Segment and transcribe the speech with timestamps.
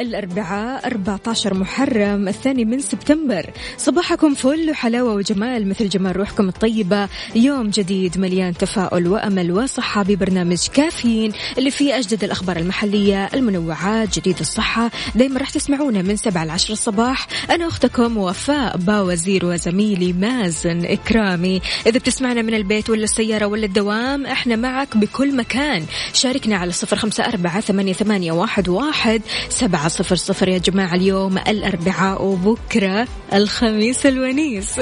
[0.00, 3.50] الأربعاء 14 محرم الثاني من سبتمبر.
[3.76, 7.08] صباحكم فل وحلاوة وجمال مثل جمال روحكم الطيبة.
[7.34, 14.40] يوم جديد مليان تفاؤل وأمل وصحة ببرنامج كافيين اللي فيه أجدد الأخبار المحلية المنوعات جديد
[14.40, 14.90] الصحة.
[15.14, 17.26] دايما راح تسمعونا من 7 ل 10 الصباح.
[17.50, 21.60] أنا أختكم وفاء باوزير وزميلي مازن إكرامي.
[21.86, 25.84] إذا بتسمعنا من البيت ولا السيارة ولا الدوام إحنا معك بكل مكان.
[26.12, 32.24] شاركنا على صفر خمسة أربعة ثمانية, واحد, واحد سبعة صفر صفر يا جماعة اليوم الأربعاء
[32.24, 34.80] وبكرة الخميس الونيس.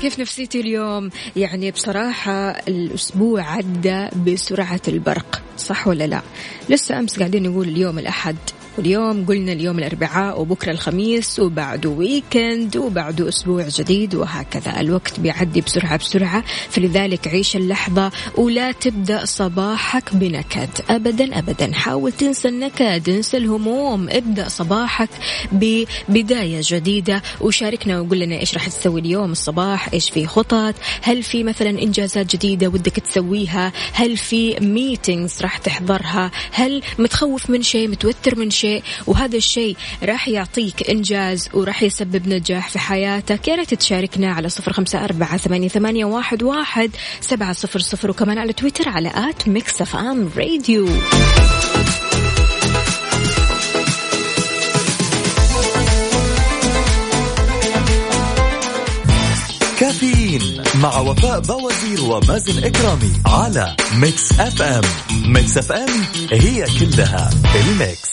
[0.00, 6.20] كيف نفسيتي اليوم؟ يعني بصراحة الأسبوع عدى بسرعة البرق صح ولا لا؟
[6.68, 8.36] لسه أمس قاعدين نقول اليوم الأحد.
[8.80, 14.80] واليوم قلنا اليوم الأربعاء وبكرة الخميس وبعده ويكند وبعده أسبوع جديد وهكذا.
[14.80, 16.44] الوقت بيعدي بسرعة بسرعة.
[16.70, 20.68] فلذلك عيش اللحظة ولا تبدأ صباحك بنكد.
[20.90, 21.72] أبدا أبدا.
[21.72, 24.08] حاول تنسى النكد انسى الهموم.
[24.08, 25.10] ابدأ صباحك
[25.52, 31.44] ببداية جديدة وشاركنا وقول لنا إيش راح تسوي اليوم الصباح إيش في خطط هل في
[31.44, 38.38] مثلا إنجازات جديدة ودك تسويها؟ هل في meetings راح تحضرها؟ هل متخوف من شيء متوتر
[38.38, 43.48] من شيء؟ شيء وهذا الشيء راح يعطيك إنجاز وراح يسبب نجاح في حياتك.
[43.48, 48.38] يا ريت تشاركنا على صفر خمسة أربعة ثمانية, ثمانية واحد, واحد سبعة صفر صفر وكمان
[48.38, 50.88] على تويتر على at Mix FM Radio.
[59.80, 64.82] كافيين مع وفاء بوازير ومازن إكرامي على Mix FM.
[65.26, 65.88] Mix FM
[66.32, 68.10] هي كلها ال mix.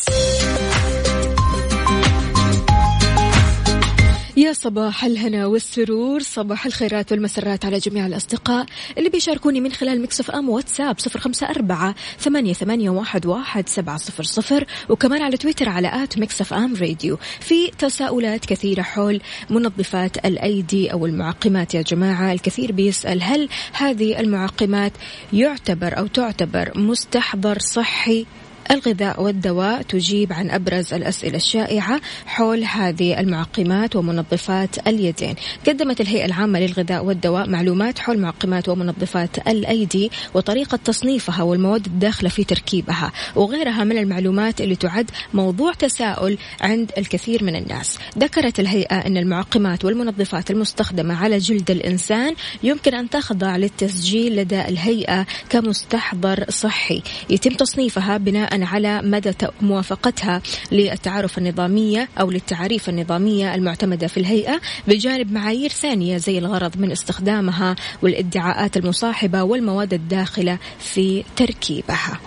[4.37, 8.65] يا صباح الهنا والسرور صباح الخيرات والمسرات على جميع الأصدقاء
[8.97, 13.97] اللي بيشاركوني من خلال Mix FM واتساب صفر خمسة أربعة ثمانية, ثمانية واحد, واحد سبعة
[13.97, 17.17] صفر صفر وكمان على تويتر على at Mix FM Radio.
[17.39, 24.91] في تساؤلات كثيرة حول منظفات الأيدي أو المعقمات يا جماعة الكثير بيسأل هل هذه المعقمات
[25.33, 28.25] يعتبر أو تعتبر مستحضر صحي؟
[28.71, 35.35] الغذاء والدواء تجيب عن أبرز الأسئلة الشائعة حول هذه المعقمات ومنظفات اليدين.
[35.67, 42.43] قدمت الهيئة العامة للغذاء والدواء معلومات حول معقمات ومنظفات الأيدي وطريقة تصنيفها والمواد الداخلة في
[42.43, 47.97] تركيبها وغيرها من المعلومات اللي تعد موضوع تساؤل عند الكثير من الناس.
[48.17, 55.25] ذكرت الهيئة أن المعقمات والمنظفات المستخدمة على جلد الإنسان يمكن أن تخضع للتسجيل لدى الهيئة
[55.49, 57.01] كمستحضر صحي.
[57.29, 60.41] يتم تصنيفها بناء على مدى موافقتها
[60.71, 67.75] للتعارف النظامية أو للتعاريف النظامية المعتمدة في الهيئة بجانب معايير ثانية زي الغرض من استخدامها
[68.01, 72.19] والادعاءات المصاحبة والمواد الداخلة في تركيبها.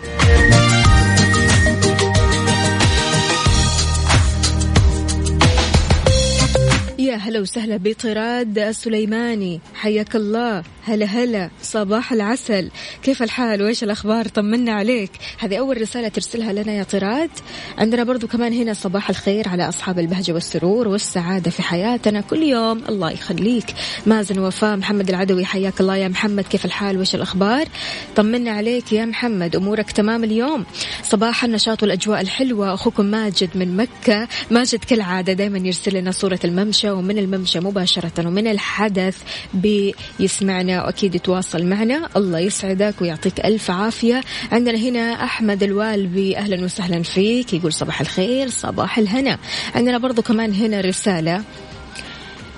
[6.98, 12.70] يا هلا وسهلا بطراد السليماني حياك الله هلا هلا صباح العسل.
[13.02, 15.10] كيف الحال؟ وإيش الأخبار؟ طمنا عليك.
[15.38, 17.30] هذه أول رسالة ترسلها لنا يا طراد.
[17.78, 22.82] عندنا برضو كمان هنا صباح الخير على أصحاب البهجة والسرور والسعادة في حياتنا كل يوم.
[22.88, 23.74] الله يخليك.
[24.06, 26.44] مازن وفاء محمد العدوي حياك الله يا محمد.
[26.44, 27.68] كيف الحال؟ وإيش الأخبار؟
[28.16, 29.56] طمنا عليك يا محمد.
[29.56, 30.64] أمورك تمام اليوم؟
[31.02, 32.74] صباح النشاط والاجواء الحلوة.
[32.74, 34.28] أخوكم ماجد من مكة.
[34.50, 39.16] ماجد كالعادة دائما يرسل لنا صورة الممشى ومن الممشى مباشرة ومن الحدث
[39.54, 40.79] بيسمعنا.
[40.84, 42.08] وأكيد يتواصل معنا.
[42.16, 44.20] الله يسعدك ويعطيك ألف عافية.
[44.52, 47.54] عندنا هنا أحمد الوالبي أهلا وسهلا فيك.
[47.54, 49.38] يقول صباح الخير صباح الهنا.
[49.74, 51.44] عندنا برضو كمان هنا رسالة.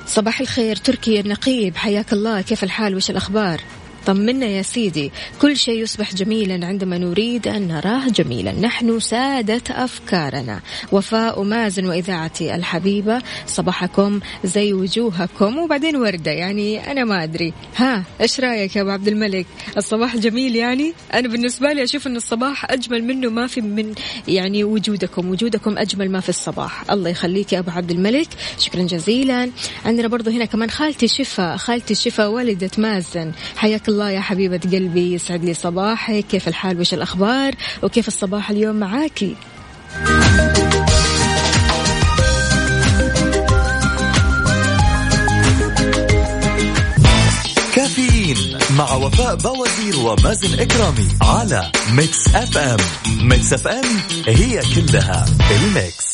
[0.06, 1.76] صباح الخير تركي النقيب.
[1.76, 2.40] حياك الله.
[2.40, 3.60] كيف الحال؟ وش الأخبار؟
[4.06, 5.12] طمنا يا سيدي.
[5.40, 8.52] كل شيء يصبح جميلا عندما نريد أن نراه جميلا.
[8.52, 10.60] نحن سادة أفكارنا.
[10.92, 13.22] وفاء ومازن وإذاعتي الحبيبة.
[13.46, 16.30] صباحكم زي وجوهكم وبعدين وردة.
[16.30, 17.52] يعني أنا ما أدري.
[17.76, 19.46] ها إيش رأيك يا أبو عبد الملك؟
[19.76, 23.94] الصباح جميل يعني؟ أنا بالنسبة لي أشوف أن الصباح أجمل منه ما في من
[24.28, 25.30] يعني وجودكم.
[25.30, 26.90] وجودكم أجمل ما في الصباح.
[26.90, 28.28] الله يخليك يا أبو عبد الملك.
[28.58, 29.50] شكرا جزيلا.
[29.84, 31.56] عندنا برضو هنا كمان خالتي شفا.
[31.56, 33.32] خالتي شفا والدة مازن.
[33.56, 36.24] حياك الله يا حبيبة قلبي يسعد لي صباحك.
[36.30, 39.36] كيف الحال؟ وش الأخبار؟ وكيف الصباح اليوم معاكي
[47.74, 52.76] كافيين مع وفاء بوازير ومازن إكرامي على Mix FM.
[53.28, 53.84] Mix FM
[54.26, 56.12] هي كلها ال mix.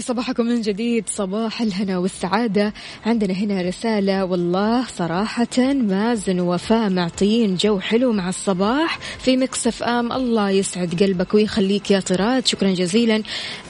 [0.00, 1.04] لي صباحكم من جديد.
[1.08, 2.72] صباح الهنا والسعادة.
[3.06, 10.12] عندنا هنا رسالة والله صراحة مازن وفاء معطيين جو حلو مع الصباح في مكسف آم.
[10.12, 12.46] الله يسعد قلبك ويخليك يا طراد.
[12.46, 13.22] شكرا جزيلا.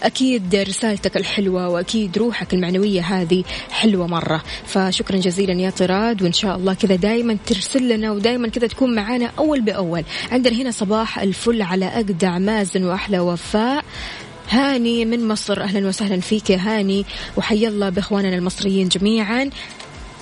[0.02, 4.42] أكيد رسالتك الحلوة وأكيد روحك المعنوية هذه حلوة مرة.
[4.66, 6.22] فشكرا جزيلا يا طراد.
[6.22, 10.04] وإن شاء الله كذا دايما ترسل لنا ودايما كذا تكون معنا أول بأول.
[10.32, 13.84] عندنا هنا صباح الفل على أجدع مازن وأحلى وفاء.
[14.50, 15.62] هاني من مصر.
[15.62, 17.06] أهلا وسهلا فيك يا هاني
[17.36, 19.50] وحيا الله بإخواننا المصريين جميعا.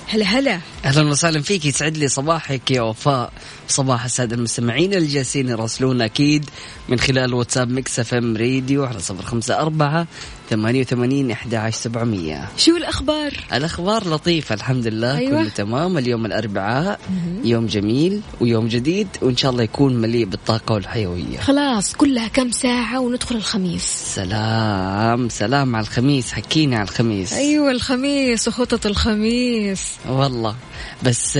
[0.07, 0.59] هلا هلا.
[0.85, 3.33] أهلا وسهلا فيك يسعد لي صباحك يا وفاء.
[3.71, 6.45] صباح السادة المستمعين اللي جالسين يراسلونا أكيد
[6.89, 10.07] من خلال واتساب Mix FM Radio على صفر خمسة أربعة
[10.49, 12.47] ثمانية وثمانين أحد عشر سبعمية.
[12.57, 15.41] شو الأخبار؟ الأخبار لطيفة الحمد لله أيوة.
[15.41, 16.99] كله تمام اليوم الأربعاء
[17.43, 21.39] يوم جميل ويوم جديد وإن شاء الله يكون مليء بالطاقة والحيوية.
[21.39, 23.83] خلاص كلها كم ساعة وندخل الخميس؟
[24.15, 27.33] سلام سلام على الخميس حكينا على الخميس.
[27.33, 29.83] أيوة الخميس وخطط الخميس.
[30.09, 30.55] والله
[31.03, 31.37] بس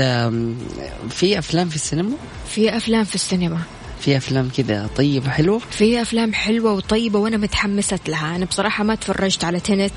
[1.10, 2.16] في أفلام في السينما؟
[2.50, 3.60] في أفلام في السينما
[4.00, 8.96] في أفلام كذا طيبة حلوة في أفلام حلوة وطيبة وأنا متحمسة لها أنا بصراحة ما
[8.96, 9.94] تفرجت على تنت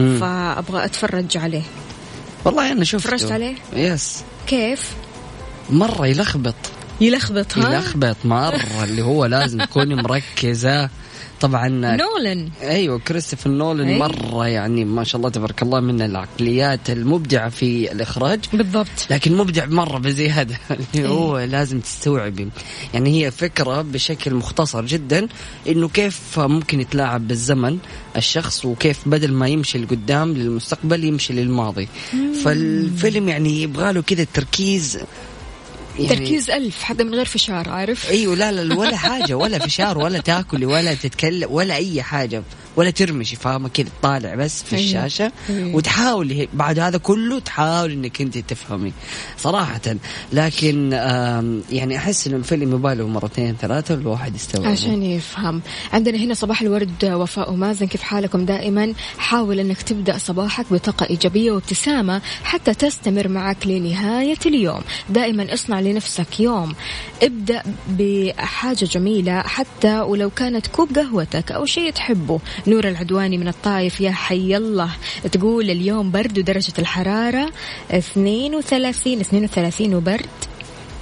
[0.00, 0.18] مم.
[0.20, 1.62] فأبغى أتفرج عليه
[2.44, 4.90] والله أنا شفته تفرجت عليه؟ يس كيف؟
[5.70, 6.54] مرة يلخبط
[7.00, 10.90] يلخبط ها؟ يلخبط مرة اللي هو لازم تكوني مركزة
[11.44, 12.48] طبعا نولن.
[12.62, 13.98] أيوه كريستوفر نولان أي.
[13.98, 18.40] مرة يعني ما شاء الله تبارك الله من العقليات المبدعة في الإخراج.
[18.52, 19.06] بالضبط.
[19.10, 20.56] لكن مبدع مرة بزياده
[20.94, 22.48] اللي هو لازم تستوعبي.
[22.94, 25.28] يعني هي فكرة بشكل مختصر جدا
[25.68, 27.78] إنه كيف ممكن يتلاعب بالزمن
[28.16, 31.88] الشخص وكيف بدل ما يمشي لقدام للمستقبل يمشي للماضي.
[32.44, 34.98] فالفيلم يعني يبغى له كذا تركيز
[35.98, 39.98] يعني تركيز ألف حتى من غير فشار عارف؟ أيوه لا لا ولا حاجة ولا فشار
[39.98, 42.42] ولا تاكلي ولا تتكلم ولا أي حاجة
[42.76, 44.86] ولا ترمشي فاهمه كذا طالع بس في أيوة.
[44.86, 45.32] الشاشة.
[45.50, 45.76] أيوة.
[45.76, 48.92] وتحاولي هيك- بعد هذا كله تحاولي إنك أنت تفهمي.
[49.38, 49.80] صراحة.
[50.32, 50.92] لكن
[51.72, 54.66] يعني أحس إنه الفيلم يباله مرتين ثلاثة الواحد يستوعب.
[54.66, 55.62] عشان يفهم.
[55.92, 61.50] عندنا هنا صباح الورد وفاء ومازن كيف حالكم دائما؟ حاول إنك تبدأ صباحك بطاقة إيجابية
[61.52, 64.80] وابتسامة حتى تستمر معك لنهاية اليوم.
[65.10, 66.74] دائما اصنع لنفسك يوم.
[67.22, 72.40] ابدأ بحاجة جميلة حتى ولو كانت كوب قهوتك أو شيء تحبه.
[72.66, 74.90] نور العدواني من الطايف يا حي الله.
[75.32, 77.50] تقول اليوم برد ودرجه الحرارة
[77.90, 80.53] 32 32 وبرد.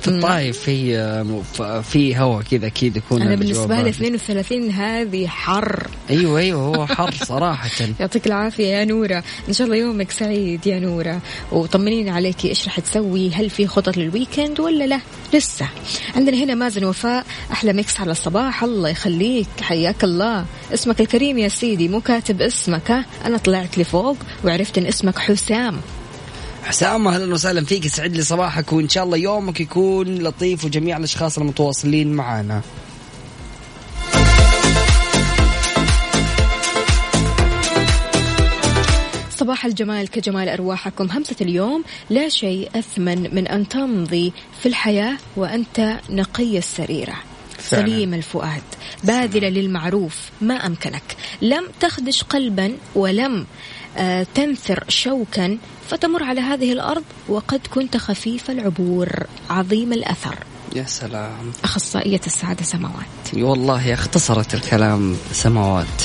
[0.02, 3.87] في الطايف في في هواء كذا أكيد يكون أنا بالنسبة لي بارد.
[3.87, 5.87] 32 هذه حر.
[6.11, 7.71] أيوه أيوه هو حر صراحة.
[8.00, 9.25] يعطيك العافية يا نورة.
[9.49, 11.21] إن شاء الله يومك سعيد يا نورة.
[11.52, 15.00] وطمنيني عليكي إيش رح تسوي هل في خطط لل weekend ولا لا؟
[15.35, 15.68] لسه.
[16.16, 18.64] عندنا هنا مازن وفاء أحلى mix على الصباح.
[18.64, 20.44] الله يخليك حياك الله.
[20.75, 25.80] اسمك الكريم يا سيدي مو كاتب اسمك ها؟ أنا طلعت لفوق وعرفت إن اسمك حسام.
[26.64, 31.38] حسام أهلا وسهلا فيك يسعد لي صباحك وإن شاء الله يومك يكون لطيف وجميع الأشخاص
[31.38, 32.61] المتواصلين معنا
[39.31, 41.09] صباح الجمال كجمال أرواحكم.
[41.11, 47.14] همسة اليوم لا شيء أثمن من أن تمضي في الحياة وأنت نقي السريرة.
[47.59, 47.87] فعلا.
[47.87, 48.62] سليم الفؤاد
[49.04, 51.16] باذلة للمعروف ما أمكنك.
[51.42, 53.47] لم تخدش قلبا ولم
[54.34, 55.58] تنثر شوكا
[55.88, 59.08] فتمر على هذه الأرض وقد كنت خفيف العبور
[59.50, 60.34] عظيم الأثر.
[60.76, 61.52] يا سلام.
[61.64, 63.34] أخصائية السعادة سماوات.
[63.34, 66.02] والله اختصرت الكلام سماوات.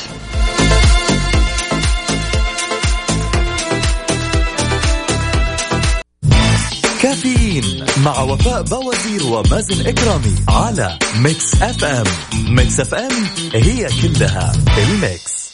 [7.01, 12.05] كافيين مع وفاء بوازير ومازن إكرامي على Mix FM.
[12.55, 13.11] Mix FM
[13.53, 15.46] هي كلها ال mix.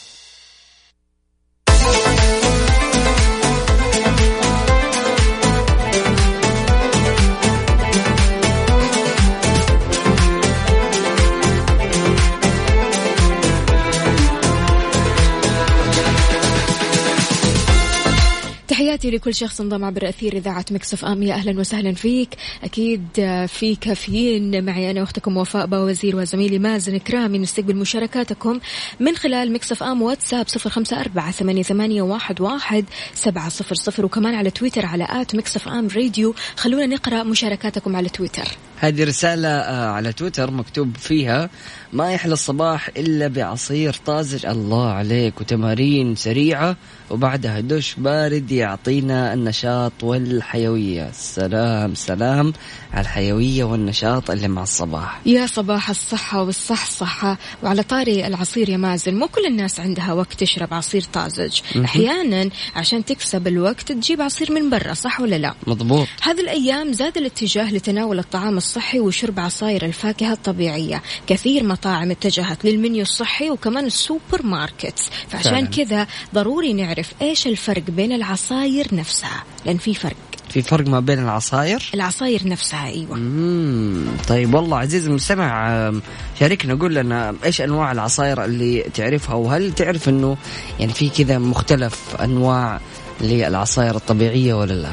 [18.96, 21.22] تحياتي لكل شخص انضم عبر أثير إذاعة Mix FM.
[21.22, 22.28] يا أهلا وسهلا فيك.
[22.64, 23.06] أكيد
[23.46, 28.60] في كافيين معي أنا أختكم وفاء باوزير وزميلي مازن إكرامي نستقبل مشاركاتكم
[29.00, 32.84] من خلال Mix FM واتساب صفر خمسة أربعة ثمانية, واحد
[33.14, 34.04] سبعة صفر صفر.
[34.04, 36.34] وكمان على تويتر على at Mix FM Radio.
[36.56, 38.48] خلونا نقرأ مشاركاتكم على تويتر.
[38.78, 41.50] هذه رسالة آه، على تويتر مكتوب فيها
[41.94, 44.46] ما يحلى الصباح إلا بعصير طازج.
[44.46, 46.76] الله عليك وتمارين سريعة
[47.10, 51.10] وبعدها دش بارد يعطينا النشاط والحيوية.
[51.12, 52.52] سلام سلام
[52.92, 55.20] على الحيوية والنشاط اللي مع الصباح.
[55.26, 59.14] يا صباح الصحة والصحصحة وعلى طاري العصير يا مازن.
[59.14, 61.60] مو كل الناس عندها وقت تشرب عصير طازج.
[61.84, 66.06] أحيانا عشان تكسب الوقت تجيب عصير من برا صح ولا لا؟ مضبوط.
[66.22, 71.02] هذه الأيام زاد الاتجاه لتناول الطعام الصحي وشرب عصائر الفاكهة الطبيعية.
[71.26, 74.98] كثير مطاعم اتجهت للمنيو الصحي وكمان السوبر ماركت
[75.28, 80.16] فعشان كذا ضروري نعرف إيش الفرق بين العصاير نفسها لأن في فرق.
[80.48, 83.16] في فرق ما بين العصاير؟ العصاير نفسها أيوة.
[83.16, 84.06] مم.
[84.28, 85.92] طيب والله عزيزي المستمع
[86.40, 90.36] شاركنا قول لنا إيش أنواع العصاير اللي تعرفها وهل تعرف إنه
[90.80, 92.80] يعني في كذا مختلف أنواع
[93.20, 94.92] للعصاير الطبيعية ولا لا؟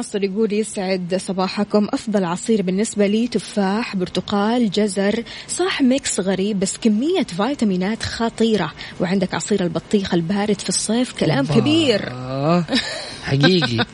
[0.00, 1.88] ناصر يقول يسعد صباحكم.
[1.92, 8.72] أفضل عصير بالنسبة لي تفاح برتقال جزر صح mix غريب بس كمية فيتامينات خطيرة.
[9.00, 12.08] وعندك عصير البطيخ البارد في الصيف كلام كبير.
[12.12, 12.64] آه
[13.26, 13.86] حقيقي.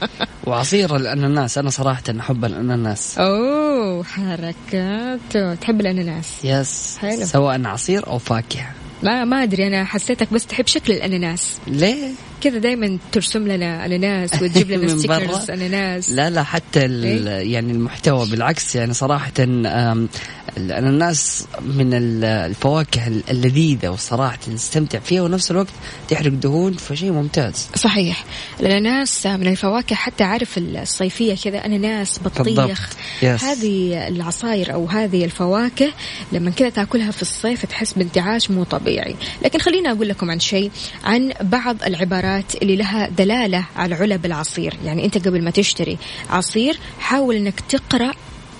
[0.44, 1.58] وعصير الأناناس.
[1.58, 3.18] أنا صراحة أحب الأناناس.
[3.18, 5.58] أوه حركات.
[5.60, 6.98] تحب الأناناس؟ yes.
[6.98, 7.24] حلو.
[7.24, 8.70] سواء عصير أو فاكهة.
[9.02, 9.66] ما ما أدري.
[9.66, 11.58] أنا حسيتك بس تحب شكل الأناناس.
[11.66, 12.10] ليه؟
[12.40, 16.10] كذا دايما ترسم لنا أناناس وتجيب لنا من برا؟ ستيكرز أناناس.
[16.10, 18.26] لا لا حتى ال- يعني المحتوى.
[18.30, 20.08] بالعكس يعني صراحة آم،
[20.56, 25.68] الأناناس من ال- الفواكه ال- اللذيذة وصراحة نستمتع فيها ونفس الوقت
[26.08, 27.68] تحرق دهون فشيء ممتاز.
[27.74, 28.24] صحيح.
[28.60, 32.90] الأناناس من الفواكه حتى عارف الصيفية كذا أناناس بطيخ.
[33.22, 35.92] هذه العصاير أو هذه الفواكه
[36.32, 39.14] لما كذا تأكلها في الصيف تحس بانتعاش مو طبيعي.
[39.44, 40.70] لكن خليني أقول لكم عن شيء
[41.04, 42.25] عن بعض العبارات
[42.62, 44.74] اللي لها دلاله على علب العصير.
[44.84, 45.98] يعني انت قبل ما تشتري
[46.30, 48.12] عصير حاول انك تقرأ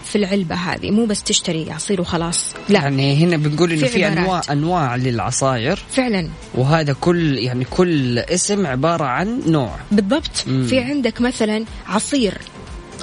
[0.04, 0.90] في العلبة هذه.
[0.90, 2.80] مو بس تشتري عصير وخلاص لا.
[2.80, 4.50] يعني هنا بنقول إنه في في أنواع عبارات.
[4.50, 5.78] أنواع للعصاير.
[5.90, 6.28] فعلا.
[6.54, 9.76] وهذا كل يعني كل اسم عبارة عن نوع.
[9.92, 10.44] بالضبط.
[10.46, 10.66] مم.
[10.66, 12.34] في عندك مثلا عصير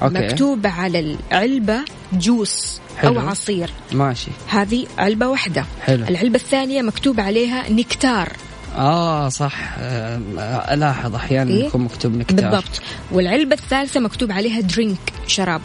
[0.01, 0.13] أوكي.
[0.13, 0.99] مكتوب على
[1.31, 1.79] العلبة
[2.13, 3.19] جوس أو حلو.
[3.19, 3.69] عصير.
[3.91, 4.31] ماشي.
[4.47, 5.65] هذه علبة واحدة.
[5.81, 6.07] حلو.
[6.07, 8.33] العلبة الثانية مكتوب عليها نكتار.
[8.75, 9.75] آه صح.
[9.79, 10.17] آه
[10.73, 12.81] ألاحظ أحيانا إيه؟ يكون مكتوب نكتار بالضبط.
[13.11, 15.61] والعلبة الثالثة مكتوب عليها درينك شراب.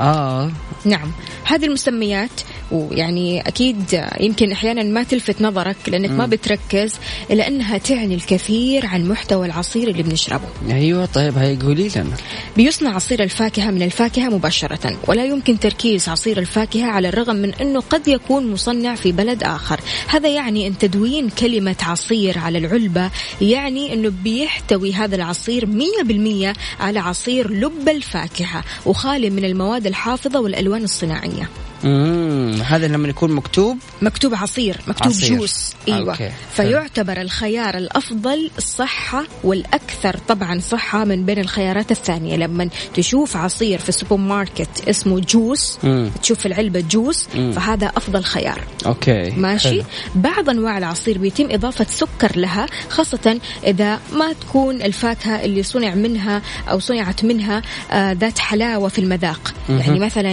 [0.00, 0.50] آه.
[0.84, 1.12] نعم.
[1.44, 2.30] هذه المسميات
[2.72, 6.94] ويعني أكيد يمكن أحيانا ما تلفت نظرك لأنك ما بتركز
[7.30, 10.44] إلا أنها تعني الكثير عن محتوى العصير اللي بنشربه.
[10.70, 12.16] أيوة طيب هاي قولي لنا.
[12.56, 17.80] بيصنع عصير الفاكهة من الفاكهة مباشرة ولا يمكن تركيز عصير الفاكهة على الرغم من أنه
[17.80, 19.80] قد يكون مصنع في بلد آخر.
[20.08, 23.10] هذا يعني أن تدوين كلمة عصير على العلبة
[23.40, 30.84] يعني أنه بيحتوي هذا العصير 100% على عصير لب الفاكهة وخالي من المواد الحافظة والألوان
[30.84, 31.50] الصناعية.
[31.84, 35.38] امم هذا لما يكون مكتوب؟ مكتوب عصير مكتوب عصير.
[35.38, 35.72] juice.
[35.88, 36.12] أيوه.
[36.12, 36.30] okay.
[36.52, 42.36] فيعتبر الخيار الأفضل صحه والأكثر طبعا صحة من بين الخيارات الثانية.
[42.36, 46.10] لما تشوف عصير في السوبر ماركت اسمه juice مم.
[46.22, 48.60] تشوف العلبة juice فهذا أفضل خيار.
[48.86, 49.30] okay.
[49.30, 49.82] ماشي؟ حلو.
[50.14, 56.42] بعض أنواع العصير بيتم إضافة سكر لها خاصة إذا ما تكون الفاكهة اللي صنع منها
[56.70, 59.54] أو صنعت منها آه ذات حلاوة في المذاق.
[59.68, 60.32] يعني مثلا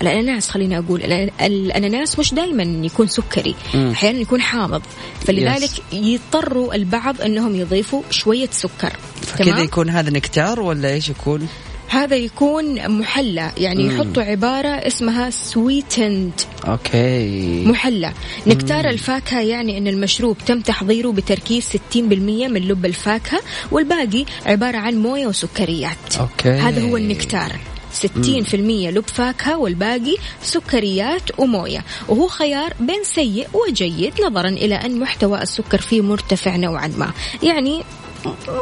[0.00, 1.02] الأناناس خليني أقول
[1.40, 4.82] الأناناس مش دائما يكون سكري أحيانا يكون حامض.
[5.26, 8.92] فلذلك يضطروا البعض إنهم يضيفوا شوية سكر.
[9.22, 11.48] فكذا يكون هذا نكتار ولا إيش يكون؟
[11.88, 16.32] هذا يكون محلى يعني يحطوا عبارة اسمها sweetened
[16.68, 17.64] Okay.
[17.64, 18.12] محلى.
[18.46, 24.94] نكتار الفاكهة يعني أن المشروب تم تحضيره بتركيز 60% من لب الفاكهة والباقي عبارة عن
[24.94, 26.16] موية وسكريات.
[26.20, 26.48] Okay.
[26.48, 27.52] هذا هو النكتار.
[27.94, 31.84] 60% لب فاكهة والباقي سكريات وموية.
[32.08, 37.12] وهو خيار بين سيء وجيد نظرا إلى أن محتوى السكر فيه مرتفع نوعا ما.
[37.42, 37.82] يعني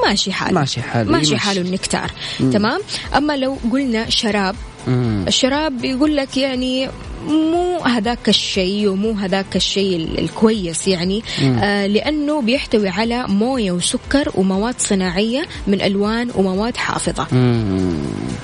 [0.06, 1.36] ماشي حاله ماشي حاله، ماشي.
[1.36, 2.10] حاله النكتار.
[2.52, 2.80] تمام؟
[3.16, 5.24] أما لو قلنا شراب مم.
[5.28, 6.88] الشراب يقول لك يعني
[7.28, 14.32] مو هذاك الشيء ومو هذاك الشيء ال- الكويس يعني آه لأنه بيحتوي على موية وسكر
[14.34, 17.96] ومواد صناعية من ألوان ومواد حافظة مم.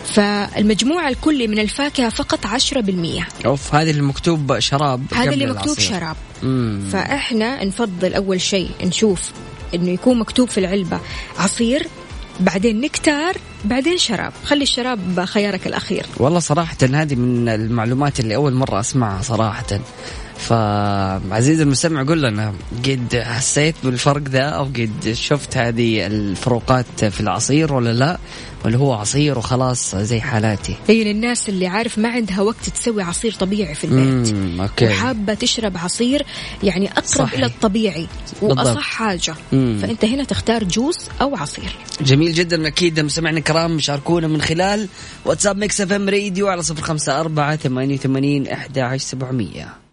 [0.07, 5.89] فالمجموع الكلي من الفاكهة فقط 10% أوف هذه اللي مكتوب شراب هذا اللي مكتوب العصير.
[5.99, 6.89] شراب مم.
[6.93, 9.31] فإحنا نفضل أول شيء نشوف
[9.75, 11.01] إنه يكون مكتوب في العلبة
[11.39, 11.87] عصير
[12.41, 14.33] بعدين نكتار بعدين شراب.
[14.45, 16.07] خلي الشراب خيارك الأخير.
[16.17, 19.81] والله صراحة هذه من المعلومات اللي أول مرة أسمعها صراحة.
[20.39, 22.55] فعزيزي المستمع قل لنا
[22.85, 28.19] قد حسيت بالفرق ذا أو قد شفت هذه الفروقات في العصير ولا لا
[28.65, 33.33] ولا هو عصير وخلاص زي حالاتي هي للناس اللي عارف ما عندها وقت تسوي عصير
[33.33, 34.87] طبيعي في البيت Okay.
[34.87, 36.27] وحابة تشرب عصير
[36.63, 37.37] يعني أقرب صحي.
[37.37, 38.07] إلى الطبيعي
[38.43, 38.79] وأصح بالضبط.
[38.83, 39.79] حاجة مم.
[39.83, 44.89] فأنت هنا تختار juice أو عصير جميل جدا أكيد مستمعنا الكرام شاركونا من خلال
[45.25, 49.88] واتساب Mix FM Radio على 054 88 11 700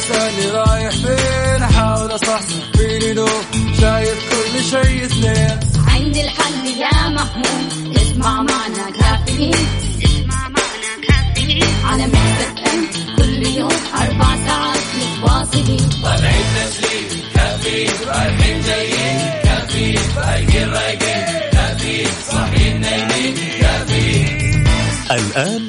[0.00, 3.28] تسألني رايح فين؟ أحاول أصحصح فيني لو
[3.80, 5.60] شايف كل شيء اثنين.
[5.88, 9.66] عندي الحل يا محمود اسمع معنا كافيين.
[10.04, 11.64] اسمع معنا كافيين.
[11.84, 12.86] على مكتب أم
[13.16, 15.88] كل يوم أربع ساعات متواصلين.
[16.02, 17.90] طالعين تسليم كافيين.
[18.08, 19.18] رايحين جايين.
[19.44, 19.96] كافيين.
[19.96, 21.24] فايقين رايقين.
[21.52, 22.08] كافيين.
[22.30, 23.34] صاحيين نايمين.
[23.60, 24.64] كافيين.
[25.10, 25.68] الآن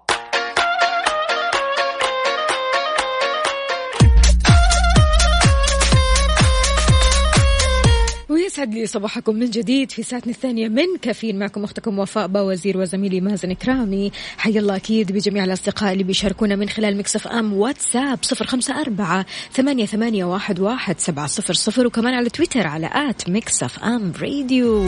[8.51, 11.39] ويسعد لي صباحكم من جديد في ساعتنا الثانية من كافيين.
[11.39, 16.69] معكم أختكم وفاء باوزير وزميلي مازن كرامي حي الله أكيد بجميع الأصدقاء اللي بيشاركونا من
[16.69, 22.13] خلال Mix FM واتساب صفر خمسة أربعة ثمانية, ثمانية واحد, واحد سبعة صفر صفر وكمان
[22.13, 24.85] على تويتر على at Mix FM Radio.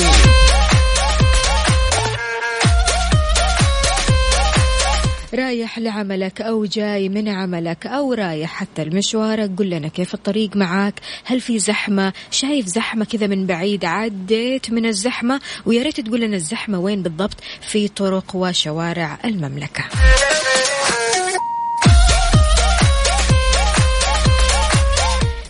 [5.35, 10.99] رايح لعملك أو جاي من عملك أو رايح حتى لمشوارك قل لنا كيف الطريق معاك؟
[11.25, 16.35] هل في زحمة؟ شايف زحمة كذا من بعيد؟ عديت من الزحمة ويا ريت تقول لنا
[16.35, 19.83] الزحمة وين بالضبط؟ في طرق وشوارع المملكة.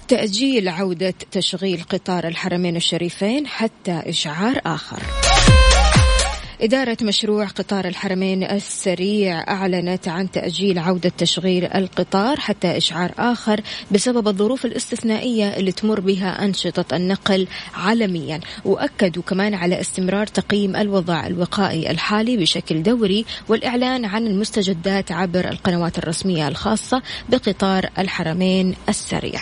[0.08, 5.00] تأجيل عودة تشغيل قطار الحرمين الشريفين حتى إشعار آخر.
[6.64, 14.28] إدارة مشروع قطار الحرمين السريع أعلنت عن تأجيل عودة تشغيل القطار حتى إشعار آخر بسبب
[14.28, 18.40] الظروف الاستثنائية اللي تمر بها أنشطة النقل عالميا.
[18.66, 25.98] وأكدوا كمان على استمرار تقييم الوضع الوقائي الحالي بشكل دوري والإعلان عن المستجدات عبر القنوات
[25.98, 29.42] الرسمية الخاصة بقطار الحرمين السريع.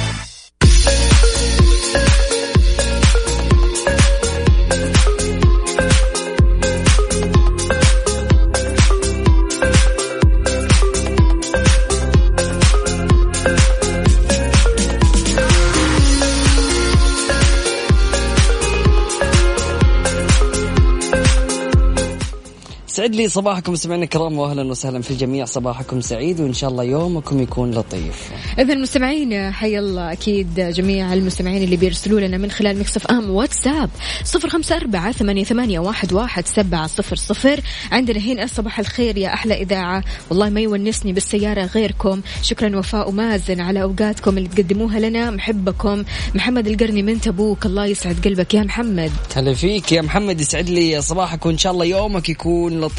[23.01, 27.41] سعد لي صباحكم سمعنا الكرام واهلا وسهلا في الجميع صباحكم سعيد وإن شاء الله يومكم
[27.41, 28.31] يكون لطيف.
[28.59, 33.89] إذا المستمعين حي الله أكيد جميع المستمعين اللي بيرسلوا لنا من خلال مكسف أم واتساب.
[34.23, 37.59] صفر خمسة أربعة ثمانية, ثمانية واحد, واحد سبعة صفر صفر.
[37.91, 40.03] عندنا هنا صباح الخير يا أحلى إذاعة.
[40.29, 42.21] والله ما يونسني بالسيارة غيركم.
[42.41, 45.31] شكرا وفاء ومازن على أوقاتكم اللي تقدموها لنا.
[45.31, 46.03] محبكم
[46.35, 47.65] محمد القرني من تبوك.
[47.65, 49.11] الله يسعد قلبك يا محمد.
[49.35, 52.90] هلا فيك يا محمد يسعد لي صباحك وإن شاء الله يومك يكون لطيف.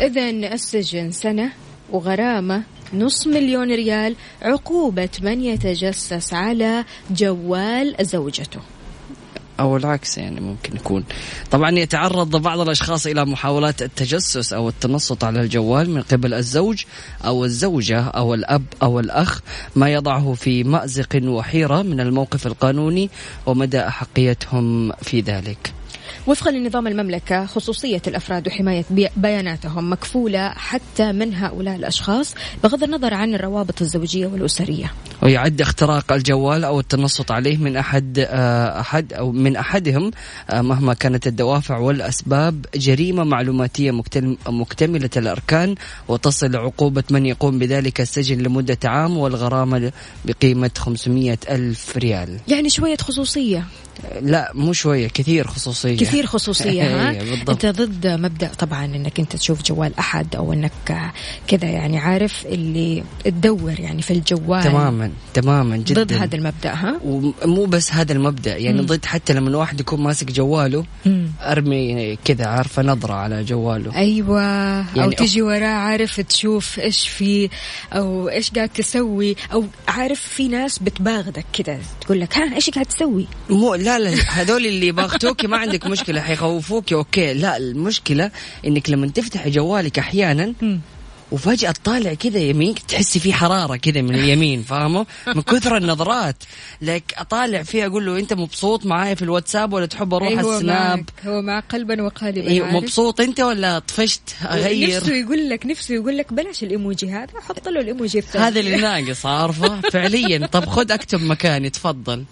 [0.00, 1.52] إذا السجن سنة
[1.90, 2.62] وغرامة
[2.94, 8.60] نص مليون ريال عقوبة من يتجسس على جوال زوجته.
[9.60, 11.04] أو العكس يعني ممكن يكون.
[11.50, 16.84] طبعا يتعرض بعض الأشخاص إلى محاولات التجسس أو التنصت على الجوال من قبل الزوج
[17.24, 19.40] أو الزوجة أو الأب أو الأخ
[19.76, 23.10] ما يضعه في مأزق وحيرة من الموقف القانوني
[23.46, 25.75] ومدى أحقيتهم في ذلك.
[26.26, 32.34] وفقا لنظام المملكة خصوصية الأفراد وحماية بي- بياناتهم مكفولة حتى من هؤلاء الأشخاص
[32.64, 34.92] بغض النظر عن الروابط الزوجية والأسرية.
[35.22, 40.10] ويعد اختراق الجوال أو التنصت عليه من أحد آه، أحد أو من أحدهم
[40.50, 45.74] آه، مهما كانت الدوافع والأسباب جريمة معلوماتية مكتل- مكتملة الأركان
[46.08, 49.92] وتصل عقوبة من يقوم بذلك السجن لمدة عام والغرامة
[50.24, 52.38] بقيمة 500 ألف ريال.
[52.48, 53.64] يعني شوية خصوصية.
[54.22, 55.96] لا مو شوية كثير خصوصية.
[55.96, 57.50] كثير خصوصية ها؟ إيه، بالضبط.
[57.50, 61.12] أنت ضد مبدأ طبعا أنك أنت تشوف جوال أحد أو أنك
[61.46, 64.64] كذا يعني عارف اللي تدور يعني في الجوال.
[64.64, 66.02] تماما تماما جدا.
[66.02, 68.86] ضد هذا المبدأ ها؟ ومو بس هذا المبدأ يعني مم.
[68.86, 71.28] ضد حتى لما واحد يكون ماسك جواله مم.
[71.40, 73.92] أرمي كذا عارفة نظرة على جواله.
[74.96, 77.48] أو يعني تجي وراه عارف تشوف إيش في
[77.92, 82.86] أو إيش قاعد تسوي أو عارف في ناس بتباغتك كذا تقول لك ها إيش قاعد
[82.86, 87.34] تسوي؟ مو لا لا هذول اللي باغتوكي ما عندك مشكلة حيخوفوكي okay.
[87.34, 88.30] لا المشكلة
[88.66, 90.54] إنك لما تفتحي جوالك أحيانا
[91.32, 96.36] وفجأة تطالع كذا يمينك تحسي في حرارة كذا من اليمين فاهمة؟ من كثر النظرات.
[96.82, 100.98] لك أطالع فيه أقول له أنت مبسوط معاي في الواتساب ولا تحب أروح أيوة السناب؟
[100.98, 101.26] معك.
[101.26, 106.18] هو مع قلبا وقالبا أيوة؟ مبسوط أنت ولا طفشت؟ أغير؟ نفسه يقول لك نفسه يقول
[106.18, 108.44] لك بلاش الإيموجي هذا حط له الإيموجي الثاني.
[108.44, 110.46] هذا اللي ناقص عارفة؟ فعليا.
[110.46, 112.24] طب خذ أكتب مكاني تفضل.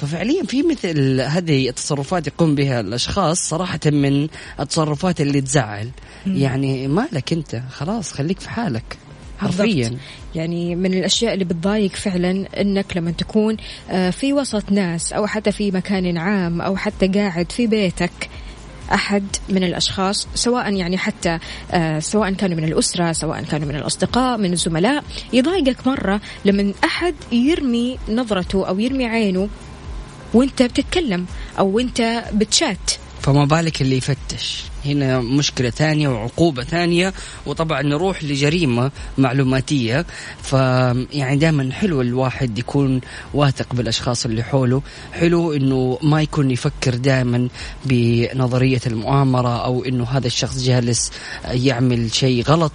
[0.00, 4.28] ففعليا في مثل هذه التصرفات يقوم بها الأشخاص صراحة من
[4.60, 5.90] التصرفات اللي تزعل.
[6.26, 8.98] يعني مالك أنت؟ خلاص خليك في حالك.
[9.38, 9.96] حرفيا.
[10.34, 13.56] يعني من الأشياء اللي بتضايق فعلا إنك لما تكون
[13.90, 18.30] آه، في وسط ناس أو حتى في مكان عام أو حتى قاعد في بيتك
[18.92, 21.38] أحد من الأشخاص سواء يعني حتى
[21.72, 27.14] آه، سواء كانوا من الأسرة سواء كانوا من الأصدقاء من الزملاء يضايقك مرة لما أحد
[27.32, 29.48] يرمي نظرته أو يرمي عينه
[30.34, 31.26] وانت بتتكلم
[31.58, 32.90] أو انت بتشات.
[33.20, 34.62] فما بالك اللي يفتش.
[34.84, 37.12] هنا مشكلة ثانية وعقوبة ثانية
[37.46, 40.06] وطبعا نروح لجريمة معلوماتية.
[40.42, 43.00] فيعني دائما حلو الواحد يكون
[43.34, 44.82] واثق بالأشخاص اللي حوله.
[45.12, 47.48] حلو أنه ما يكون يفكر دائما
[47.84, 51.12] بنظرية المؤامرة أو أنه هذا الشخص جالس
[51.44, 52.72] يعمل شيء غلط.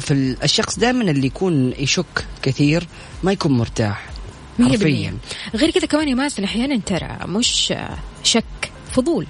[0.00, 2.86] فالشخص دائما اللي يكون يشك كثير
[3.22, 4.13] ما يكون مرتاح.
[4.60, 5.16] حرفيا.
[5.54, 7.74] غير كذا كمان يا مازن أحيانا ترى مش
[8.22, 9.26] شك فضول.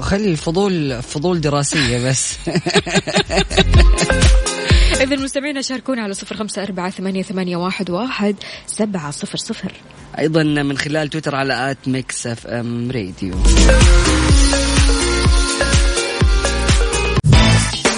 [0.00, 2.36] خلي الفضول فضول دراسية بس.
[5.02, 9.72] إذا المستمعين شاركونا على صفر خمسة أربعة ثمانية, ثمانية واحد, واحد سبعة صفر صفر.
[10.18, 13.34] أيضا من خلال تويتر على at Mix FM Radio.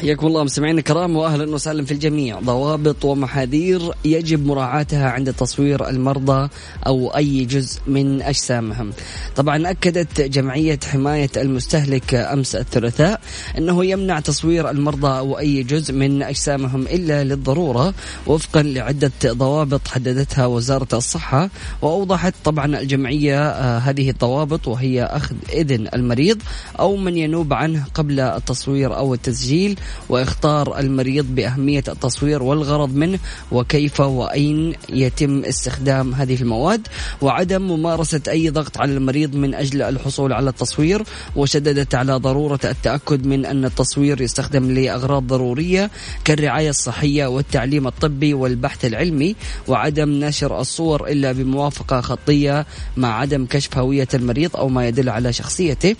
[0.00, 2.40] حياكم الله مستمعينا الكرام واهلا وسهلا في الجميع.
[2.40, 6.48] ضوابط ومحاذير يجب مراعاتها عند تصوير المرضى
[6.86, 8.92] أو أي جزء من أجسامهم.
[9.36, 13.20] طبعا أكدت جمعية حماية المستهلك أمس الثلاثاء
[13.58, 17.94] إنه يمنع تصوير المرضى أو أي جزء من أجسامهم إلا للضرورة.
[18.26, 21.50] وفقا لعدة ضوابط حددتها وزارة الصحة
[21.82, 26.42] وأوضحت طبعا الجمعية آه، هذه الضوابط وهي أخذ إذن المريض
[26.78, 29.78] أو من ينوب عنه قبل التصوير أو التسجيل.
[30.08, 33.18] واختار المريض بأهمية التصوير والغرض منه
[33.52, 36.88] وكيف وأين يتم استخدام هذه المواد
[37.22, 41.02] وعدم ممارسة أي ضغط على المريض من أجل الحصول على التصوير
[41.36, 45.90] وشددت على ضرورة التأكد من أن التصوير يستخدم لأغراض ضرورية
[46.24, 49.36] كالرعاية الصحية والتعليم الطبي والبحث العلمي
[49.68, 55.32] وعدم نشر الصور إلا بموافقة خطية مع عدم كشف هوية المريض أو ما يدل على
[55.32, 55.96] شخصيته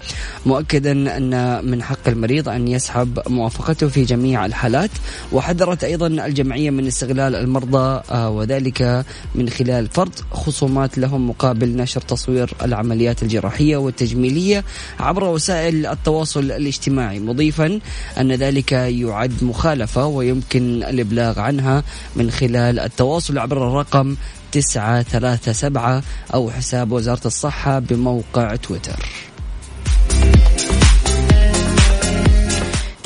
[0.46, 4.90] مؤكدا أن من حق المريض أن يسحب موافقته في جميع الحالات
[5.32, 12.00] وحذرت أيضا الجمعية من استغلال المرضى آه، وذلك من خلال فرض خصومات لهم مقابل نشر
[12.00, 14.64] تصوير العمليات الجراحية والتجميلية
[15.00, 17.18] عبر وسائل التواصل الاجتماعي.
[17.18, 17.80] مضيفا
[18.20, 21.84] أن ذلك يعد مخالفة ويمكن الإبلاغ عنها
[22.16, 24.16] من خلال التواصل عبر الرقم
[24.52, 26.02] تسعة ثلاثة سبعة
[26.34, 29.30] أو حساب وزارة الصحة بموقع تويتر.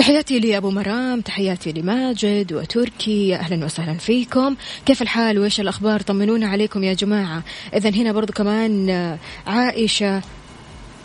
[0.04, 4.56] تحياتي لأبو مرام تحياتي لماجد وتركي أهلا وسهلا فيكم.
[4.86, 7.42] كيف الحال؟ وإيش الأخبار؟ طمنونا عليكم يا جماعة.
[7.74, 10.22] إذا هنا برضو كمان آه، عائشة.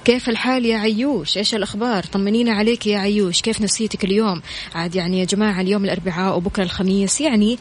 [0.05, 3.41] كيف الحال يا عيوش؟ إيش الأخبار؟ طمنينا عليك يا عيوش.
[3.41, 4.41] كيف نفسيتك اليوم؟
[4.75, 7.59] عاد يعني يا جماعة اليوم الأربعاء وبكرة الخميس يعني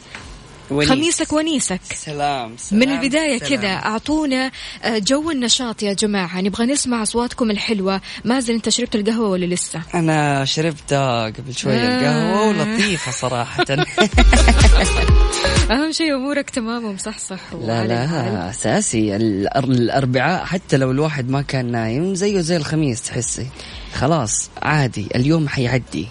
[0.71, 0.89] ونيس.
[0.89, 1.79] خميسك ونيسك.
[1.95, 3.39] سلام, سلام من البداية.
[3.39, 4.51] كذا أعطونا
[4.83, 6.41] آه، جو النشاط يا جماعة.
[6.41, 8.01] نبغى نسمع أصواتكم الحلوة.
[8.25, 10.93] مازن أنت شربت القهوة ولا لسه؟ أنا شربت
[11.37, 11.99] قبل شوية آه.
[11.99, 13.65] القهوة ولطيفة صراحة.
[15.71, 17.87] أهم شيء أمورك تمام ومصحصح لا.
[17.87, 19.17] لا أساسي.
[19.17, 23.47] الأر- الأربعاء حتى لو الواحد ما كان نايم زيه زي الخميس تحسي.
[23.93, 25.07] خلاص عادي.
[25.15, 26.07] اليوم حيعدي.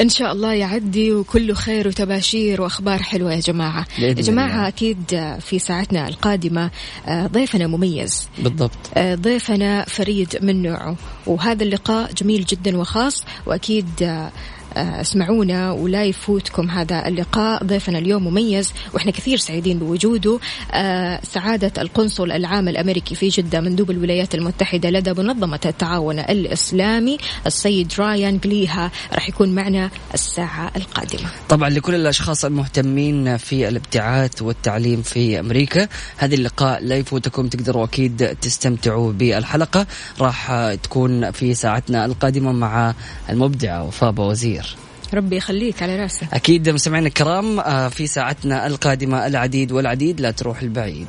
[0.00, 3.86] إن شاء الله يعدي وكله خير وتباشير وأخبار حلوة يا جماعة.
[3.98, 4.68] بإذن يا جماعة الله.
[4.68, 6.70] أكيد في ساعتنا القادمة
[7.06, 8.28] آه، ضيفنا مميز.
[8.38, 8.70] بالضبط.
[8.94, 10.96] آه، ضيفنا فريد من نوعه.
[11.26, 14.30] وهذا اللقاء جميل جدا وخاص وأكيد آه، آه،
[14.76, 17.64] اسمعونا ولا يفوتكم هذا اللقاء.
[17.64, 20.38] ضيفنا اليوم مميز وإحنا كثير سعيدين بوجوده.
[20.72, 27.92] آه، سعادة القنصل العام الأمريكي في جدة مندوب الولايات المتحدة لدى منظمة التعاون الإسلامي السيد
[27.98, 31.28] رايان جليها راح يكون معنا الساعة القادمة.
[31.48, 38.36] طبعا لكل الأشخاص المهتمين في الابتعاث والتعليم في أمريكا هذه اللقاء لا يفوتكم تقدروا أكيد
[38.40, 39.86] تستمتعوا بالحلقة.
[40.20, 42.94] راح تكون في ساعتنا القادمة مع
[43.30, 44.65] المبدعه وفاء وزير.
[45.14, 46.28] ربي يخليك على راسك.
[46.32, 51.08] أكيد مستمعينا الكرام آه، في ساعتنا القادمة العديد والعديد لا تروح البعيد.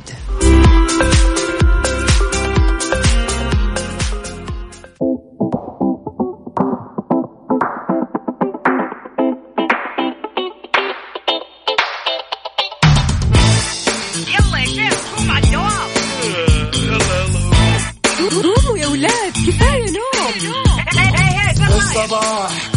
[22.07, 22.76] قوموا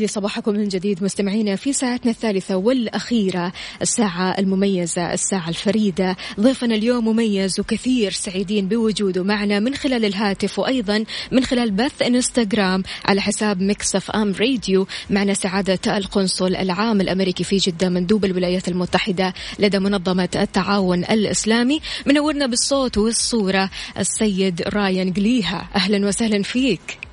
[0.00, 6.16] لي صباحكم من جديد مستمعينا في ساعتنا الثالثة والأخيرة الساعة المميزة الساعة الفريدة.
[6.40, 12.82] ضيفنا اليوم مميز وكثير سعيدين بوجوده معنا من خلال الهاتف وأيضا من خلال بث إنستغرام
[13.04, 19.34] على حساب مكسف أم راديو معنا سعادة القنصل العام الأمريكي في جدة مندوب الولايات المتحدة
[19.58, 21.80] لدى منظمة التعاون الإسلامي.
[22.06, 25.68] منورنا بالصوت والصورة السيد رايان جليها.
[25.74, 27.09] أهلا وسهلا فيك.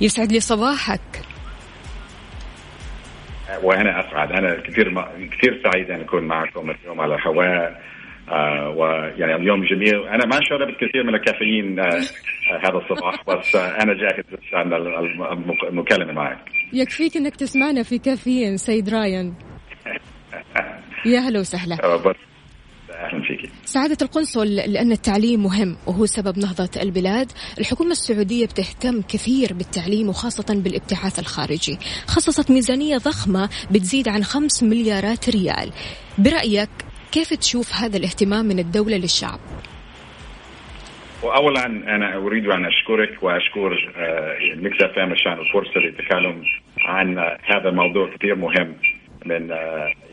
[0.00, 1.00] يسعد لي صباحك.
[3.62, 4.32] وأنا أسعد.
[4.32, 5.02] أنا كثير ما
[5.38, 7.82] كثير سعيد أن أكون معكم اليوم على الهواء.
[8.28, 10.08] آه ويعني اليوم جميل.
[10.08, 14.72] أنا ما شربت كثير من الكافيين آه آه هذا الصباح بس آه أنا جاهز عشان
[15.68, 16.38] المكالمة معك.
[16.72, 19.34] يكفيك إنك تسمعنا في كافيين سيد راين
[21.06, 21.84] يا هلا وسهلا.
[21.84, 22.14] آه،
[22.90, 27.32] أهلا فيك سعادة القنصل لأن التعليم مهم وهو سبب نهضة البلاد.
[27.58, 31.78] الحكومة السعودية بتهتم كثير بالتعليم وخاصة بالابتعاث الخارجي.
[32.06, 35.72] خصصت ميزانية ضخمة بتزيد عن خمس مليارات ريال.
[36.18, 36.68] برأيك
[37.12, 39.40] كيف تشوف هذا الاهتمام من الدولة للشعب؟
[41.22, 43.70] واولا أنا أريد أن أشكرك وأشكر
[44.56, 46.44] Mix FM الفرصه للتكلم
[46.84, 48.74] عن هذا الموضوع كثير مهم.
[49.26, 49.48] من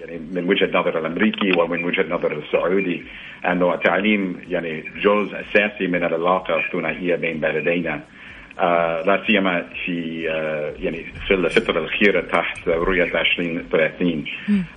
[0.01, 3.03] يعني من وجهة نظر الأمريكي ومن وجهة نظر السعودي
[3.45, 8.01] أنه التعليم يعني جزء أساسي من العلاقة الثنائية بين بلدينا.
[8.59, 14.25] آه لا سيما في آه يعني في الفترة الأخيرة تحت رؤية 2030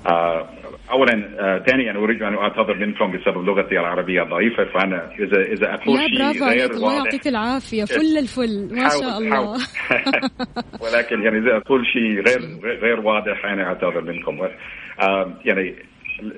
[0.06, 0.48] آه
[0.90, 5.98] اولا آه ثانيا أريد أن أعتذر منكم بسبب لغتي العربية ضعيفه فأنا اذا إذا أقول
[5.98, 6.70] شيء برافو عليك.
[6.70, 7.84] الله يعطيك العافية.
[7.84, 8.68] فل الفل.
[8.74, 9.56] ما شاء الله.
[10.84, 12.40] ولكن يعني إذا أقول شيء غير
[12.80, 14.48] غير واضح أنا أعتذر منكم.
[15.00, 15.74] آه، يعني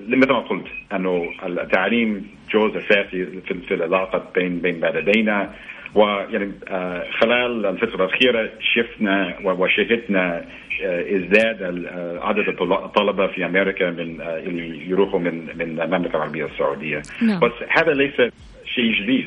[0.09, 5.55] مثل ما قلت أنه التعليم جزء اساسي في في العلاقة بين بين بلدينا.
[5.95, 10.45] ويعني آه، خلال الفترة الأخيرة شفنا وشهدنا
[10.85, 16.45] آه، إزداد آه، عدد الطل- الطلبة في أمريكا من اللي يروحوا من من المملكة العربية
[16.45, 17.03] السعودية.
[17.23, 17.41] نعم.
[17.41, 18.33] بس هذا ليس
[18.75, 19.27] شيء جديد.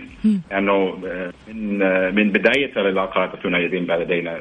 [0.58, 0.98] انه
[1.54, 4.38] من من بداية العلاقات الثنائية بين بلدينا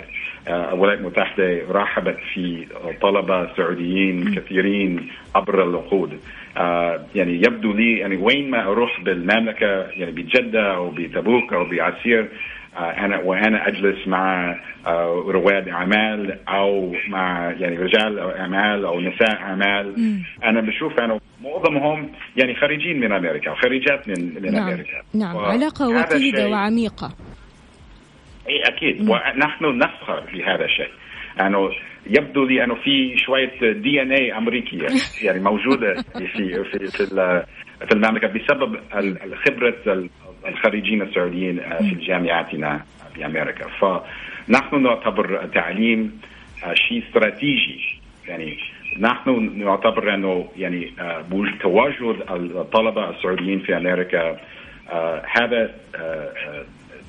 [0.49, 2.67] الولايات المتحده رحبت في
[3.03, 6.19] طلبة سعوديين كثيرين عبر العقود.
[6.57, 12.29] آه، يعني يبدو لي يعني وين ما أروح بالمملكة يعني بجدة أو بتبوك أو بعسير
[12.77, 19.41] آه، أنا وأنا أجلس مع آه، رواد أعمال أو مع يعني رجال أعمال أو نساء
[19.41, 19.95] أعمال.
[20.45, 25.03] أنا بشوف أنه معظمهم يعني خريجين من أمريكا وخريجات من من نعم أمريكا.
[25.15, 27.13] نعم وطيدة شيء- وعميقة.
[28.49, 29.09] اي أكيد.
[29.09, 30.91] ونحن نفخر بهذا الشيء.
[31.41, 31.71] أنه
[32.07, 34.87] يبدو لي أنه في شوية دي ان اي أمريكية.
[35.27, 36.87] يعني موجودة في في في
[37.87, 39.19] في المملكة بسبب ال-
[40.49, 42.83] الخريجين السعوديين آه، في جامعاتنا
[43.15, 43.67] في أمريكا.
[43.69, 46.21] فنحن نعتبر التعليم
[46.65, 47.81] آه، شيء استراتيجي.
[48.29, 48.57] يعني
[49.01, 51.25] نحن نعتبر أنه يعني آه،
[51.61, 54.37] تواجد الطلبة السعوديين في أمريكا
[55.41, 55.75] هذا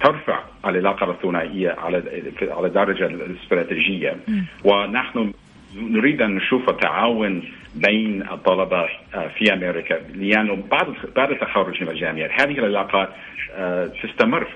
[0.01, 2.03] ترفع العلاقة الثنائية على
[2.41, 4.15] على الدرجه الاستراتيجية.
[4.63, 5.34] ونحن
[5.75, 7.43] نريد أن نشوف التعاون
[7.75, 9.95] بين الطلبة آه، في أمريكا.
[10.15, 13.10] لأنه بعد بعد التخرج من الجامعات هذه العلاقات
[13.56, 14.47] آه، تستمر.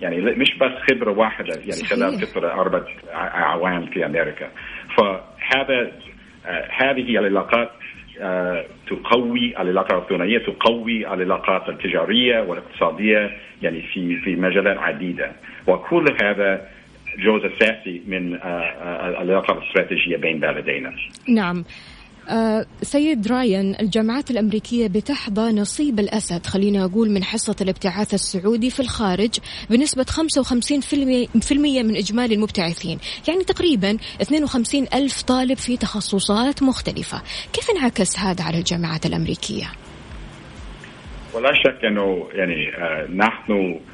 [0.00, 1.84] يعني مش بس خبرة واحدة يعني.
[1.84, 2.82] خلال فتره أربع
[3.14, 4.48] اعوام في أمريكا.
[4.98, 5.92] فهذا
[6.46, 7.70] آه، هذه العلاقات
[8.86, 13.30] تقوي العلاقة الثنائيه تقوي العلاقات التجارية والاقتصادية
[13.62, 15.32] يعني في في مجالات عديدة
[15.66, 16.68] وكل هذا
[17.18, 20.94] جزء اساسي من آه، آه، العلاقة الاستراتيجية بين بلدينا.
[21.28, 21.64] نعم آه
[22.82, 26.46] سيد راين الجامعات الأمريكية بتحظى نصيب الأسد.
[26.46, 29.38] خلينا أقول من حصة الابتعاث السعودي في الخارج
[29.70, 30.94] بنسبة 55%
[31.82, 32.98] من إجمالي المبتعثين.
[33.28, 37.22] يعني تقريبا 52 ألف طالب في تخصصات مختلفة.
[37.52, 39.66] كيف انعكس هذا على الجامعات الأمريكية؟
[41.34, 43.91] ولا شك إنه يعني آه، نحن آه، آه،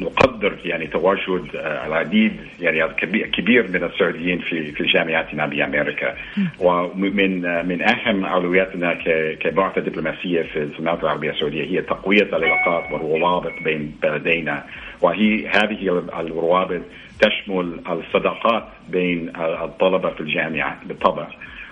[0.00, 2.88] نقدر يعني تواجد آه، العديد يعني
[3.32, 6.14] كبير من السعوديين في في جامعاتنا بأمريكا.
[6.60, 12.22] ومن آه، من أهم أولوياتنا ك- كبعثة دبلوماسية في في المملكه العربية السعودية هي تقوية
[12.22, 14.64] العلاقات والروابط بين بلدينا.
[15.02, 16.80] وهي هذه الروابط
[17.20, 21.26] تشمل الصداقات بين الطلبة في الجامعة بالطبع.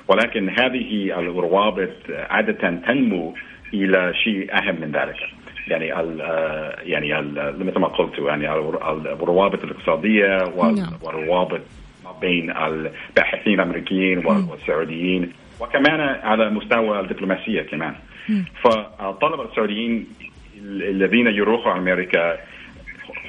[0.08, 1.90] ولكن هذه الروابط
[2.30, 3.34] عادة تنمو
[3.74, 5.16] إلى شيء أهم من ذلك.
[5.68, 6.20] يعني ال
[6.82, 10.92] يعني ال مثل ما قلت يعني ال- الروابط الاقتصادية نعم.
[11.02, 11.60] والروابط
[12.04, 17.94] ما بين الباحثين الأمريكيين وال- والسعوديين وكمان على مستوى الدبلوماسية كمان.
[18.64, 20.06] فالطلبه السعوديين
[20.64, 22.38] الذين يروحوا أمريكا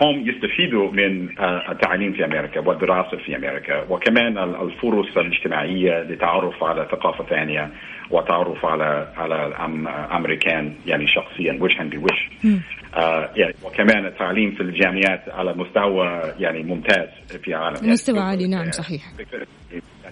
[0.02, 6.64] هم يستفيدوا من آه، التعليم في أمريكا والدراسة في أمريكا وكمان ال- الفرص الاجتماعية للتعرف
[6.64, 7.70] على ثقافة ثانية
[8.12, 12.60] وتعرف على على الأم- أمريكان يعني شخصيا وجها بوجه.
[12.96, 17.08] آه يعني وكمان التعليم في الجامعات على مستوى يعني ممتاز
[17.42, 17.76] في العالم.
[17.76, 19.02] يعني مستوى عالي، نعم، صحيح.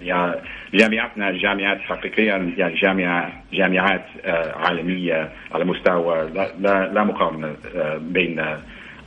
[0.02, 0.42] يعني
[0.74, 7.98] جامعاتنا جامعات حقيقيا يعني جامعة جامعات آه، عالمية على مستوى لا لا, لا مقارنة آه،
[7.98, 8.40] بين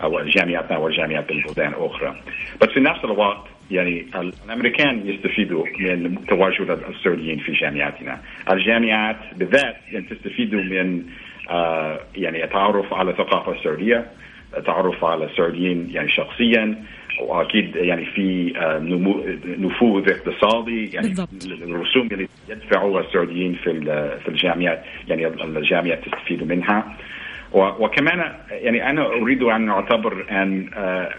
[0.05, 2.17] أو جامعاتنا والجامعات البلدان الأخرى
[2.63, 10.07] بس في نفس الوقت يعني الأمريكان يستفيدوا من تواجد السعوديين في جامعاتنا الجامعات بالذات يعني
[10.07, 11.03] تستفيدوا من
[11.51, 14.07] آه، يعني التعرف على الثقافة السعودية
[14.57, 16.85] التعرف على السعوديين يعني شخصيا
[17.21, 21.29] وأكيد يعني في آه، نمو نفوذ اقتصادي يعني بالضبط.
[21.45, 23.81] الرسوم اللي يدفعوها السعوديين في
[24.25, 24.85] في الجامعات.
[25.09, 26.97] يعني الجامعات تستفيد منها.
[27.55, 31.11] وكمان يعني أنا أريد أن أعتبر أن آه،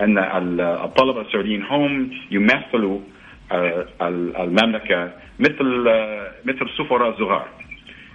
[0.00, 3.00] أن ال- الطلبة السعوديين هم يمثلوا
[3.52, 5.10] آه، ال- المملكة
[5.40, 7.46] مثل آه، مثل سفراء صغار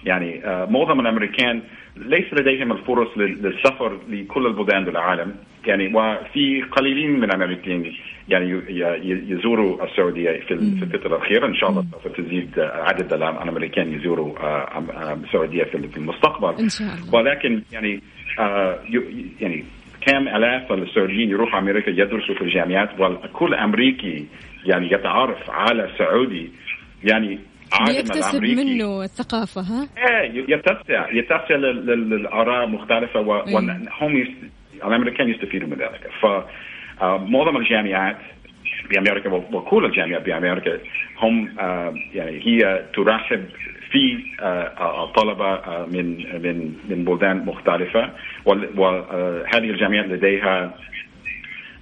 [0.05, 1.61] يعني معظم الأمريكان
[1.97, 5.35] ليس لديهم الفرص لل- للسفر لكل البلدان بالعالم.
[5.67, 7.91] يعني وفي قليلين من الامريكان
[8.31, 8.61] يعني
[9.31, 11.47] يزوروا السعودية في ال- في الفترة الأخيرة.
[11.47, 16.59] إن شاء الله سوف تزيد عدد الامريكان يزوروا آه، آه، السعودية في المستقبل.
[16.63, 17.15] إن شاء الله.
[17.15, 18.01] ولكن يعني
[18.39, 18.79] آه،
[19.41, 19.63] يعني
[20.07, 24.25] كم آلاف السعوديين يروحوا أمريكا يدرسوا في الجامعات وكل أمريكي
[24.65, 26.51] يعني يتعرف على سعودي
[27.03, 27.39] يعني
[28.33, 28.55] الأمريكي.
[28.75, 33.79] منه الثقافة ها؟ إيه يتسع يتسع لل- لل- للآراء مختلفة و- أيوة.
[34.01, 34.31] وهم يست...
[34.75, 36.09] الأمريكان يستفيدوا من ذلك.
[36.21, 36.25] ف
[37.01, 38.17] معظم الجامعات
[38.89, 40.77] بامريكا وكل الجامعات بامريكا
[41.21, 41.49] هم
[42.13, 43.45] يعني هي ترحب
[43.91, 44.17] في
[44.81, 48.09] الطلبه آه، من من من بلدان مختلفه
[48.45, 50.73] وهذه الجامعات لديها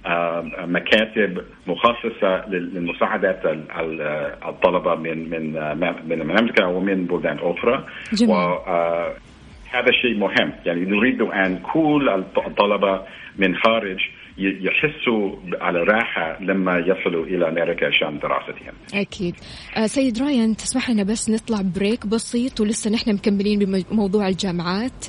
[0.06, 5.74] آه، مكاتب مخصصة لل- للمساعدة ال- ال- الطلبة من من آه،
[6.08, 7.84] من المملكة ومن بلدان أخرى.
[8.12, 8.30] جميل.
[8.30, 10.52] وهذا شيء مهم.
[10.66, 13.02] يعني نريد أن كل الط- الطلبة
[13.38, 13.98] من خارج
[14.40, 18.74] يحسوا على راحة لما يصلوا إلى أمريكا عشان دراستهم.
[18.94, 19.34] أكيد.
[19.76, 25.06] آه سيد رايان تسمح لنا بس نطلع بريك بسيط ولسه نحن مكملين بموضوع الجامعات؟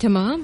[0.00, 0.42] تمام.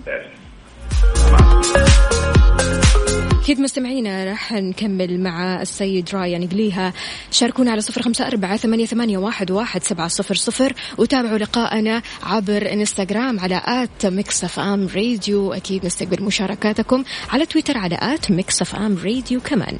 [3.46, 6.92] أكيد مستمعينا راح نكمل مع السيد رايان قليها.
[7.30, 12.72] شاركونا على صفر خمسة أربعة ثمانية, ثمانية واحد, واحد سبعة صفر صفر وتابعوا لقاءنا عبر
[12.72, 14.04] إنستغرام على at
[14.44, 15.52] FM Radio.
[15.52, 18.30] أكيد نستقبل مشاركاتكم على تويتر على at
[18.62, 19.78] FM Radio كمان.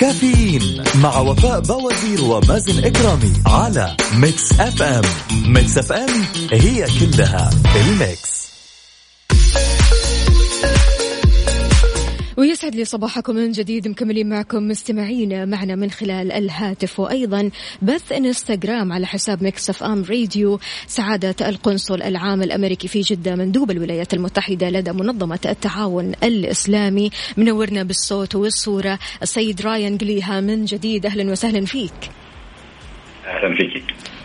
[0.00, 5.02] كافيين مع وفاء باوزير ومازن إكرامي على Mix FM.
[5.46, 8.37] Mix FM هي كلها في ال Mix.
[12.38, 17.00] ويسعد لي صباحكم من جديد مكملين معكم مستمعين معنا من خلال الهاتف.
[17.00, 17.50] وأيضا
[17.82, 24.14] بث إنستغرام على حساب Mix FM راديو سعادة القنصل العام الأمريكي في جدة مندوب الولايات
[24.14, 27.10] المتحدة لدى منظمة التعاون الإسلامي.
[27.36, 31.06] منورنا بالصوت والصورة السيد رايان قليها من جديد.
[31.06, 32.10] أهلا وسهلا فيك.
[33.26, 33.67] أهلا فيك.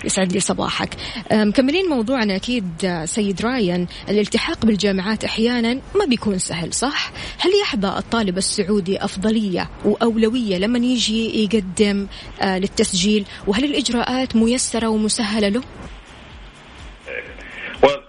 [0.04, 0.90] يسعد لي صباحك.
[1.32, 7.88] مكملين موضوعنا أكيد آه، سيد رايان الالتحاق بالجامعات أحيانا ما بيكون سهل صح؟ هل يحظى
[7.88, 12.08] الطالب السعودي أفضلية وأولوية لما يجي يقدم
[12.42, 15.62] آه، للتسجيل؟ وهل الإجراءات ميسرة ومسهلة له؟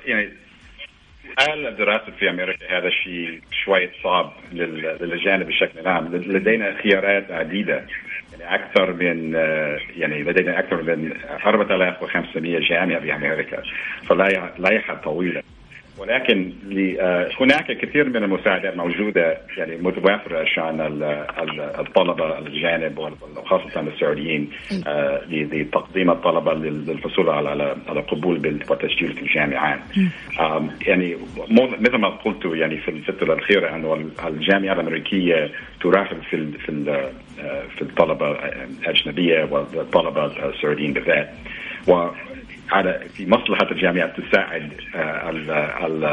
[0.07, 0.29] يعني
[1.69, 6.17] الدراسة في أمريكا هذا شيء شوية صعب لل- للأجانب بشكل عام.
[6.17, 7.87] لدينا خيارات عديدة.
[8.45, 11.13] أكثر من آه، يعني لدينا أكثر من
[11.47, 13.63] 4500 جامعة في أمريكا
[14.09, 15.43] فلائحة طويلة
[15.99, 16.53] ولكن
[17.01, 21.03] آه، هناك كثير من المساعدات موجودة يعني متوفرة عشان ال-
[21.43, 22.99] ال- الطلبة الأجانب
[23.37, 24.51] وخاصة السعوديين
[24.87, 28.39] آه، لتقديم الطلبة لل- للحصول على على قبول
[28.71, 29.79] والتسجيل في الجامعات.
[30.87, 31.17] يعني
[31.81, 35.51] مثل ما قلت يعني في الفترة الأخيرة أنه ال- الجامعة الأمريكية
[35.83, 36.69] ترحب في في
[37.41, 38.31] آه، في الطلبة
[38.83, 41.29] الأجنبية والطلبة السعوديين بالذات.
[42.71, 46.05] على في مصلحة الجامعة تساعد آه، ال- ال-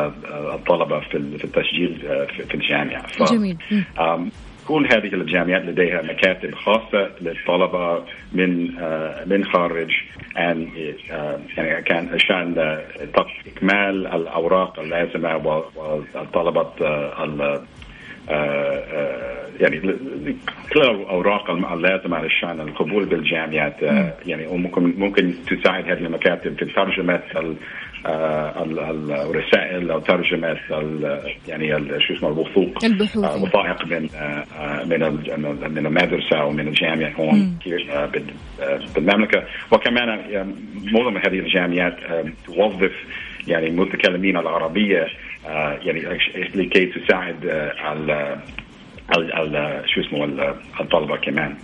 [0.54, 3.58] الطلبة في ال- في التسجيل آه، في الجامعة ف- جميل.
[4.68, 9.92] كل هذه الجامعات لديها مكاتب خاصة للطلبة من آه، من خارج
[10.36, 10.68] عن
[11.58, 12.54] يعني كان عشان
[13.48, 16.02] إكمال الأوراق اللازمة و-
[19.60, 19.90] يعني ل-
[20.26, 20.36] ل-
[20.74, 27.20] كل الاوراق اللازمه علشان القبول بالجامعات آه، يعني وممكن ممكن تساعد هذه المكاتب في ترجمة
[27.36, 27.56] ال-
[28.06, 30.58] آه، ال- ال- الرسائل أو ترجمة
[31.48, 33.24] يعني شو اسمه الوثوق البحوث.
[33.26, 35.00] آه، وثائق من آه، آه، من
[35.76, 37.58] من المدرسة أو من الجامعة هون
[37.92, 38.26] آه، بال-
[38.62, 39.44] آه، بالمملكة.
[39.72, 40.48] وكمان آه،
[40.92, 42.92] معظم هذه الجامعات آه، توظف
[43.48, 45.10] يعني متكلمين العربية آه،
[45.46, 46.20] يعني
[46.56, 48.38] لكي تساعد آه، على
[49.18, 51.56] ال- ال- شو اسمه ال- الطلبة كمان.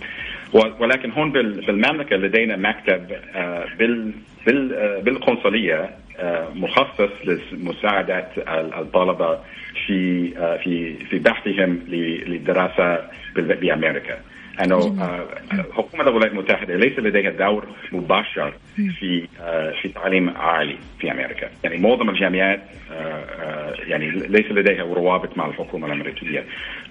[0.80, 4.12] ولكن هون بال- بالمملكة لدينا مكتب آه، بال
[4.46, 7.10] بال- آه، بالقنصلية آه، مخصص
[7.52, 9.38] لمساعدة ال- الطلبة
[9.86, 12.98] في آه، في في بحثهم للدراسة
[13.36, 14.18] بأمريكا.
[14.64, 15.26] أنه آه،
[15.72, 21.78] حكومه الولايات المتحدة ليس لديها دور مباشر في آه، في تعليم عالي في أمريكا، يعني
[21.78, 22.60] معظم الجامعات
[22.92, 26.44] آه، يعني ليس لديها روابط مع الحكومة الأمريكية،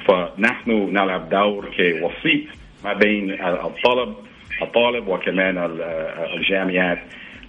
[0.07, 2.43] فنحن نلعب دور كوسيط
[2.84, 4.15] ما بين الطلب
[4.61, 5.82] الطالب وكمان ال-
[6.38, 6.99] الجامعات.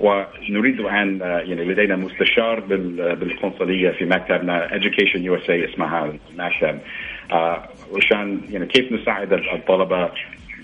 [0.01, 6.79] ونريد أن يعني لدينا مستشار بال- بالقنصلية في مكتبنا Education USA اسمها المكتب
[7.33, 10.11] آه، عشان يعني كيف نساعد الطلبة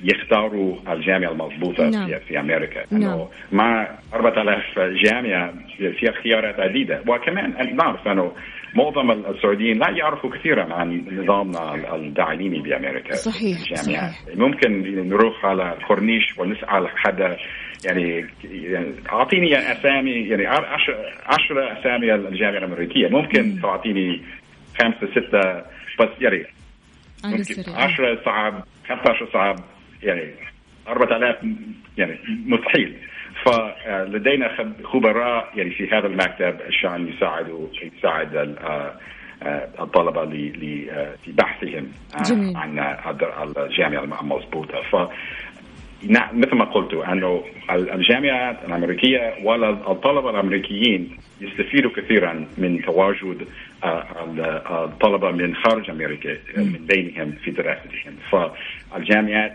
[0.04, 2.06] يختاروا الجامعة المضبوطة نعم.
[2.06, 3.02] في, في أمريكا نعم.
[3.02, 8.32] إنه مع 4000 جامعة فيها خيارات عديدة وكمان نعرف إنه
[8.74, 14.36] معظم السعوديين لا يعرفوا كثيرا عن نظامنا التعليمي بأمريكا صحيح، الجامعات صحيح.
[14.36, 17.36] ممكن نروح على الكورنيش ونسأل حدا
[17.84, 20.96] يعني, يعني أعطيني أسامي يعني عشر,
[21.26, 24.22] عشرة أسامي الجامعة الأمريكية ممكن تعطيني
[24.78, 25.62] خمسة ستة
[26.00, 26.46] بس يعني
[27.26, 29.56] ممكن السريع 10 صعب 15 صعب
[30.02, 30.30] يعني
[30.88, 31.36] 4000
[31.98, 32.96] يعني مستحيل.
[33.44, 37.68] فلدينا خب- خبراء يعني في هذا المكتب عشان يساعدوا
[37.98, 38.94] يساعد آه،
[39.42, 40.24] آه، الطلبة
[40.92, 41.92] آه، في بحثهم
[42.28, 42.56] جميل.
[42.56, 42.78] عن
[43.58, 44.96] الجامعة المضبوطه ف
[46.08, 53.46] نعم مثل ما قلت أنه ال- الجامعات الأمريكية ولا الطلبة الأمريكيين يستفيدوا كثيرا من تواجد
[53.84, 54.40] آه، ال-
[54.84, 58.14] الطلبة من خارج أمريكا آه، من بينهم في دراستهم.
[58.92, 59.52] فالجامعات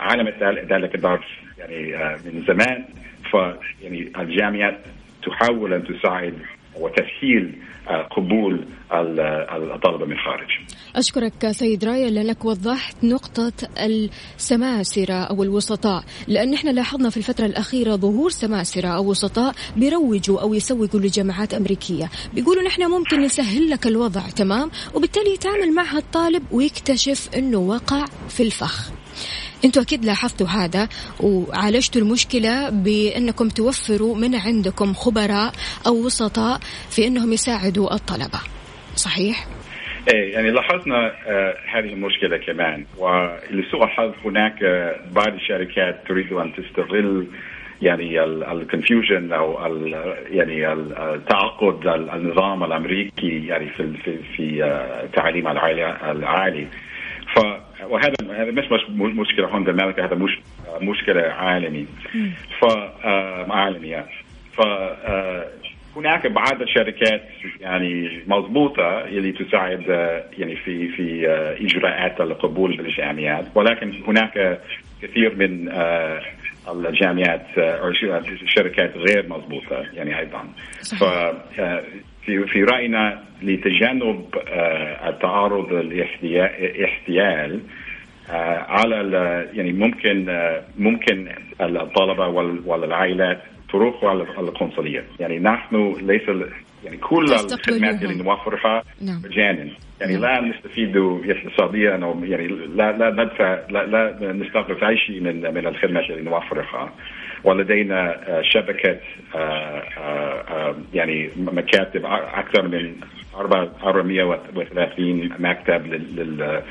[0.00, 1.24] علمت ذل- ذلك الدرس
[1.58, 2.84] يعني آه، من زمان.
[3.30, 3.34] ف
[3.82, 4.78] يعني الجامعات
[5.26, 6.34] تحاول أن تساعد
[6.76, 7.71] وتسهيل آه،
[8.16, 9.20] قبول ال-
[9.74, 10.48] الطلبة من الخارج.
[10.96, 17.96] أشكرك سيد راية لأنك وضحت نقطة السماسرة أو الوسطاء لأن إحنا لاحظنا في الفترة الأخيرة
[17.96, 22.10] ظهور سماسرة أو وسطاء بيروجوا أو يسوقوا لجامعات أمريكية.
[22.34, 28.42] بيقولوا نحن ممكن نسهل لك الوضع تمام؟ وبالتالي يتعامل معها الطالب ويكتشف أنه وقع في
[28.42, 28.90] الفخ.
[29.64, 30.88] أنتوا أكيد لاحظتوا هذا
[31.20, 35.52] وعالجتوا المشكلة بأنكم توفروا من عندكم خبراء
[35.86, 36.60] أو وسطاء
[36.90, 38.40] في أنهم يساعدوا الطلبة.
[38.96, 39.46] صحيح؟
[40.14, 42.84] إيه يعني لاحظنا آه هذه المشكلة كمان.
[42.98, 47.26] ولسوء الحظ هناك آه بعض الشركات تريد أن تستغل
[47.82, 49.94] يعني الكونفيوجن أو ال
[50.30, 56.66] يعني ال- التعقد ال- النظام الأمريكي يعني في في في آه، التعليم العالي.
[57.84, 60.38] وهذا هذا مش مش مشكلة هون بامريكا هذا مش
[60.80, 61.86] مشكلة عالمي.
[62.60, 64.06] ف آه، عالميه
[64.52, 65.46] ف آه،
[65.96, 67.22] هناك بعض الشركات
[67.60, 71.28] يعني مضبوطة اللي تساعد آه، يعني في في
[71.60, 73.44] إجراءات القبول بالجامعات.
[73.54, 74.60] ولكن هناك
[75.02, 75.68] كثير من
[76.68, 80.48] الجامعات أو الشركات غير مضبوطة يعني أيضا.
[80.98, 81.82] ف آه،
[82.26, 87.60] في في رأينا لتجنب آه، التعرض للاحتيال
[88.30, 88.96] آه، على
[89.54, 91.28] يعني ممكن آه، ممكن
[91.60, 93.42] الطلبة وال- والعائلات
[93.72, 96.22] تروح على القنصلية يعني نحن ليس
[96.84, 97.24] يعني كل.
[97.24, 99.22] الخدمات اللي نوفرها نعم.
[99.24, 99.68] مجانا
[100.00, 100.22] يعني نعم.
[100.22, 105.66] لا نستفيد اقتصاديا أو يعني لا لا ندفع لا, لا نستغرق أي شيء من من
[105.66, 106.92] الخدمات اللي نوفرها
[107.44, 108.96] ولدينا آه، شبكة
[109.34, 109.38] آه،
[109.98, 112.94] آه، يعني مكاتب أكثر من
[113.36, 116.62] 430 مكتب لل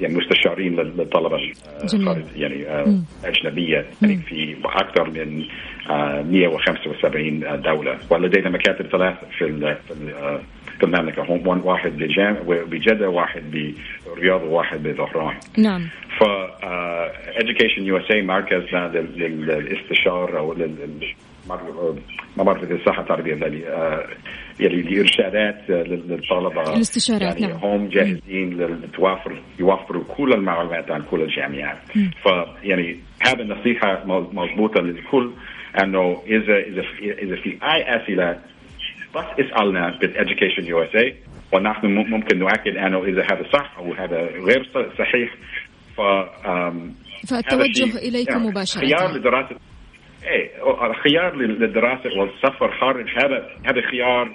[0.00, 1.38] يعني مستشارين لل- للطلبة
[2.36, 2.64] يعني
[3.24, 5.44] أجنبية يعني في أكثر من
[5.90, 7.98] آه، 175 دولة.
[8.10, 9.44] ولدينا مكاتب ثلاث في
[10.78, 15.36] في المملكه هم واحد بجام بجدة واحد بالرياض وواحد بظهران.
[15.58, 15.88] نعم.
[16.20, 16.22] ف
[16.64, 20.52] آه، Education USA مركزنا لل- لل- للاستشارة أو
[22.36, 24.04] ما بعرف اذا صح التعبير ذلك آه،
[24.60, 24.82] يعني
[25.70, 26.62] آه، لل- للطلبة.
[26.62, 27.60] الاستشارات، يعني نعم.
[27.64, 31.78] هم جاهزين للتوافر يوفروا كل المعلومات عن كل الجامعات.
[32.22, 32.96] فيعني
[33.26, 35.30] هذا النصيحة مض- مضبوطة للكل
[35.82, 38.38] إنه اذا إذا في إذا في أي أسئلة
[39.16, 41.14] بس اسالنا بال EducationUSA
[41.52, 45.34] ونحن مم- ممكن نؤكد أنه إذا هذا صح أو هذا غير صحيح.
[45.96, 46.00] ف
[47.30, 48.80] فالتوجه إليكم يعني مباشرة.
[48.80, 49.56] خيار لدراسه
[50.26, 50.50] إيه
[50.90, 54.34] الخيار لل- للدراسة والسفر خارج هذا هذا خيار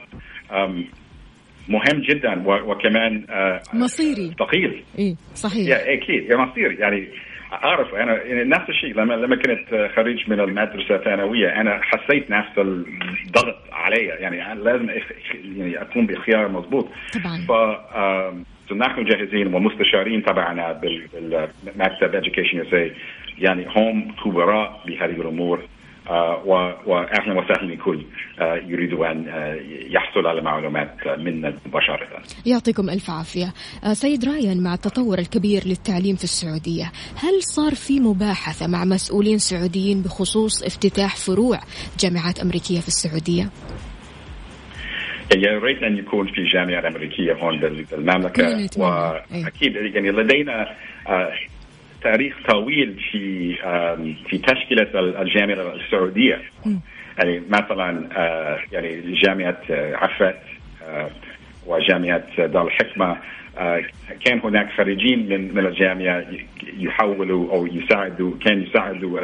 [1.70, 4.32] مهم جدا وكمان آه، مصيري.
[4.40, 4.84] ثقيل.
[5.00, 5.68] إيه صحيح.
[5.68, 7.08] يا أكيد يا مصير يعني
[7.54, 8.94] أعرف أنا يعني نفس الشيء.
[8.96, 14.90] لما لما كنت خريج من المدرسة الثانوية أنا حسيت نفس الضغط علي يعني أنا لازم
[15.58, 16.88] يعني أكون بخيار مضبوط.
[17.14, 17.46] طبعاً.
[17.48, 21.08] ف نحن جاهزين ومستشارين تبعنا بال-
[21.64, 22.92] بالمكتب education USA
[23.40, 25.60] يعني هم خبراء بهذه الأمور.
[26.46, 28.06] واهلا وسهلا لكل
[28.40, 29.56] آه، يريد أن آه،
[29.90, 32.08] يحصل على معلومات منا مباشره.
[32.46, 33.54] يعطيكم ألف عافية
[33.84, 39.38] آه، سيد رايان مع التطور الكبير للتعليم في السعودية هل صار في مباحثة مع مسؤولين
[39.38, 41.60] سعوديين بخصوص افتتاح فروع
[42.00, 43.50] جامعات أمريكية في السعودية؟
[45.38, 48.44] يا ريت أن يكون في جامعة أمريكية هون بال- بالمملكه.
[48.78, 50.76] واكيد يعني لدينا
[51.08, 51.32] آه،
[52.04, 53.56] تاريخ طويل في
[54.30, 56.42] في تشكيلة ال- الجامعة السعودية.
[57.18, 60.36] يعني مثلا آه، يعني جامعة آه، عفت
[60.88, 61.10] آه،
[61.68, 63.18] وجامعة دار الحكمة.
[64.26, 66.26] كان هناك خريجين من من الجامعة
[66.78, 69.20] يحولوا أو يساعدوا كان يساعدوا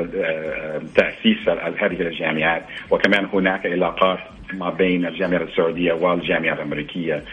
[0.95, 1.49] تأسيس
[1.79, 2.63] هذه الجامعات.
[2.91, 4.19] وكمان هناك علاقات
[4.53, 7.23] ما بين الجامعة السعوديه والجامعة الامريكيه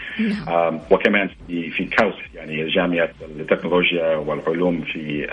[0.91, 3.09] وكمان في في KAUST يعني جامعه
[3.39, 5.27] التكنولوجيا والعلوم في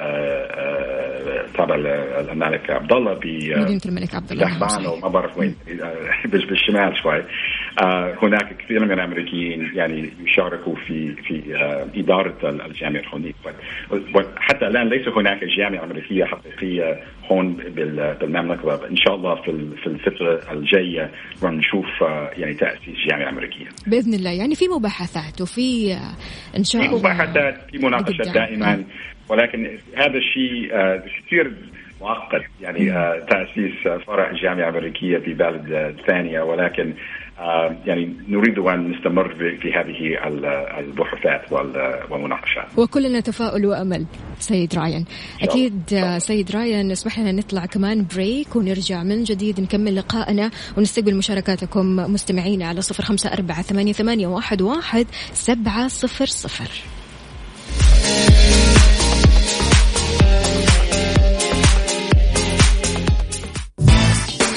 [1.54, 1.74] تبع
[2.32, 3.18] الملك عبد الله ب
[3.62, 4.90] مدينة الملك عبد الله.
[4.92, 5.54] وما بعرف وين
[6.24, 7.22] بال- بالشمال شوي
[8.22, 11.42] هناك كثير من الامريكيين يعني يشاركوا في في
[11.94, 13.34] اداره ال- الجامعة هونيك
[14.14, 17.00] وحتى الان ليس هناك جامعه امريكيه حقيقيه
[17.32, 21.10] هون بال- بالمملكة ان شاء الله في في الفترة الجاية
[21.44, 23.66] نشوف آه، يعني تأسيس جامعة أمريكية.
[23.86, 24.30] بإذن الله.
[24.30, 26.98] يعني في مباحثات وفي آه، إن شاء الله.
[26.98, 28.34] مباحثات في مناقشات قدام.
[28.34, 28.84] دائما.
[29.28, 31.52] ولكن هذا الشيء آه، كثير
[32.00, 32.42] معقد.
[32.60, 36.40] يعني آه، تأسيس آه، فرع جامعة أمريكية في بلد آه، ثانية.
[36.40, 36.94] ولكن آه،
[37.86, 40.44] يعني نريد أن نستمر في هذه ال-
[40.78, 42.66] البحوثات وال- والمناقشات.
[42.78, 44.06] وكلنا تفاؤل وأمل
[44.38, 45.04] سيد رايان.
[45.42, 45.82] أكيد.
[45.94, 51.96] آه، سيد رايان اسمح لنا نطلع كمان بريك ونرجع من جديد نكمل لقائنا ونستقبل مشاركاتكم
[51.96, 56.68] مستمعينا على صفر خمسة أربعة ثمانية, ثمانية واحد, واحد سبعة صفر صفر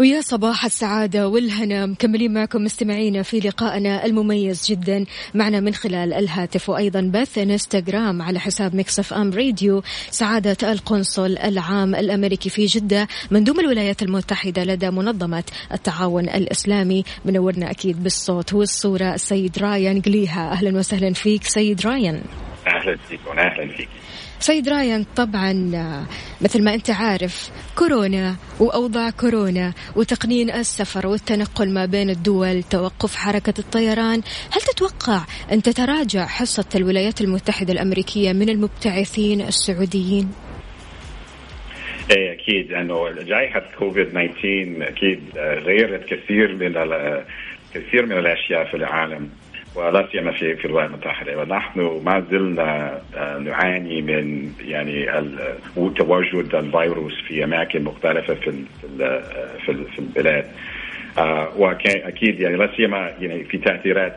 [0.00, 5.04] ويا صباح السعادة والهنا مكملين معكم مستمعينا في لقائنا المميز جدا.
[5.34, 11.94] معنا من خلال الهاتف وأيضا بث انستغرام على حساب Mix FM راديو سعادة القنصل العام
[11.94, 17.04] الأمريكي في جدة مندوب الولايات المتحدة لدى منظمة التعاون الإسلامي.
[17.24, 22.22] منورنا أكيد بالصوت والصورة السيد رايان قليها أهلا وسهلا فيك سيد رايان.
[22.66, 23.88] أهلا فيك واهلا فيك.
[24.40, 25.52] سيد رايان طبعا
[26.40, 33.54] مثل ما أنت عارف كورونا وأوضاع كورونا وتقنين السفر والتنقل ما بين الدول توقف حركة
[33.58, 34.22] الطيران.
[34.52, 35.20] هل تتوقع
[35.52, 40.32] أن تتراجع حصة الولايات المتحدة الأمريكية من المبتعثين السعوديين؟
[42.10, 42.72] إيه أكيد.
[42.72, 46.72] انه جائحة كوفيد 19 أكيد غيرت كثير من
[47.74, 49.30] كثير من الأشياء في العالم.
[49.74, 55.06] ولا سيما في في الولايات المتحده ونحن ما زلنا آه، نعاني من يعني
[55.96, 59.22] تواجد الفيروس في أماكن مختلفة في في ال-
[59.66, 60.44] في ال- في البلاد.
[61.18, 64.16] آه، واكيد يعني لا سيما يعني في تأثيرات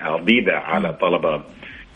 [0.00, 1.34] عديدة على الطلبه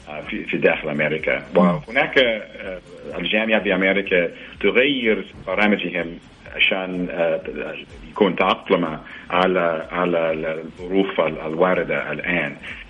[0.09, 1.43] آه، في في داخل أمريكا.
[1.57, 2.79] وهناك آه،
[3.19, 4.29] الجامعة بامريكا
[4.61, 6.19] تغير برامجهم
[6.57, 7.41] عشان آه،
[8.11, 8.99] يكون تأقلم
[9.31, 12.53] على على الظروف ال- الواردة الآن.
[12.53, 12.82] آه،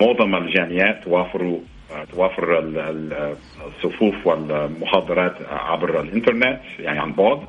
[0.00, 1.00] معظم الجامعات
[1.92, 2.04] آه،
[2.58, 3.36] ال- ال-
[3.66, 7.40] الصفوف والمحاضرات عبر الإنترنت يعني عن بعد.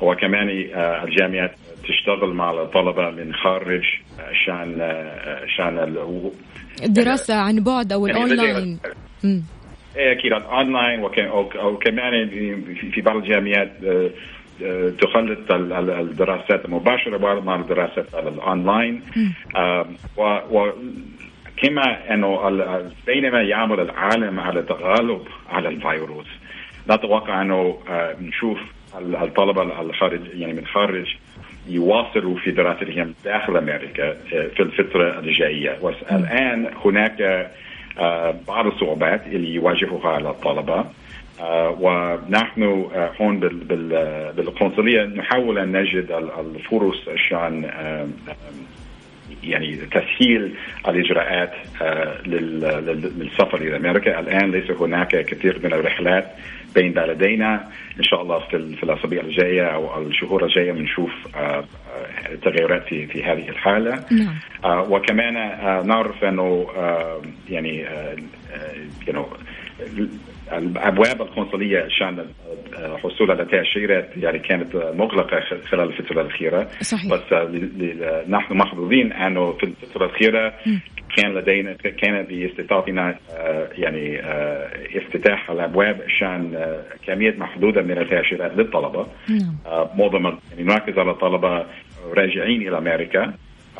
[0.00, 1.52] وكمان آه، الجامعات
[1.88, 3.84] تشتغل مع الطلبة من خارج
[4.20, 4.22] آه،
[5.44, 5.98] عشان ال-
[6.84, 8.78] الدراسه عن بعد أو يعني الأونلاين.
[9.24, 9.42] مم.
[9.96, 14.10] إيه أكيد اونلاين وك- أو- أو كمان في- بعض الجامعات آه،
[14.64, 18.14] آه، تخلط ال- ال- الدراسات المباشره مع الدراسات
[19.56, 19.86] آه،
[20.50, 20.70] و-
[21.56, 22.50] كما أنه
[23.06, 26.26] بينما يعمل العالم على التغلب على الفيروس.
[26.90, 28.58] نتوقع أنه آه، نشوف
[28.98, 31.14] ال- الطلبة الخارج يعني من خارج
[31.68, 34.14] يواصلوا في دراستهم داخل أمريكا آه،
[34.56, 35.78] في الفترة الجاية.
[35.80, 37.20] والان هناك
[37.98, 40.84] آه، بعض الصعوبات اللي يواجهها الطلبة.
[41.80, 42.62] ونحن
[43.20, 47.70] هون بال- بال- بالقنصلية نحاول أن نجد ال- الفرص عشان
[49.50, 50.54] يعني تسهيل
[50.88, 56.26] الإجراءات آه، لل- لل- للسفر إلى أمريكا، الآن ليس هناك كثير من الرحلات
[56.74, 57.68] بين بلدينا،
[57.98, 61.64] إن شاء الله في ال- في الأسابيع الجاية أو الشهور الجاية بنشوف آه، آه،
[62.42, 64.04] تغيرات في في هذه الحالة.
[64.12, 64.34] نعم.
[64.92, 65.34] وكمان
[65.86, 66.66] نعرف أنه
[67.48, 67.84] يعني
[70.50, 72.26] آه، آه، الأبواب القنصلية عشان
[72.78, 75.40] الحصول على تأشيرات يعني كانت مغلقة
[75.70, 77.12] خلال الفترة الأخيرة صحيح.
[77.12, 80.54] بس ل- نحن محظوظين أنه في الفترة الأخيرة
[81.16, 88.52] كان لدينا كان باستطاعتنا آه، يعني آه، افتتاح الأبواب عشان آه، كمية محدودة من التأشيرات
[88.56, 89.56] للطلبة نعم.
[89.66, 91.66] آه، معظم يعني نركز على الطلبة
[92.16, 93.34] راجعين إلى أمريكا آه،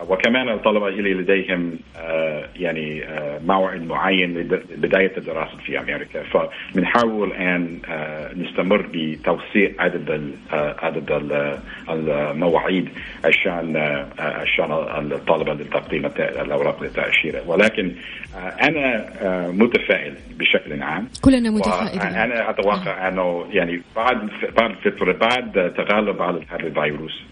[0.09, 6.22] وكمان الطلبة اللي لديهم آه، يعني آه، موعد معين لبداية الدراسة في أمريكا.
[6.22, 12.88] فبنحاول أن آه، نستمر بتوسيع عدد آه، عدد ال- المواعيد
[13.24, 14.72] عشان آه، عشان
[15.12, 17.42] الطلبة لتقديم الأوراق للتأشيرة.
[17.51, 17.92] ولكن
[18.36, 21.09] آه، أنا آه، متفائل بشكل عام.
[21.22, 22.01] كلنا متفائلين.
[22.03, 27.22] أنا أتوقع أنه يعني بعد بعد الفترة بعد تغلب على هذا الفيروس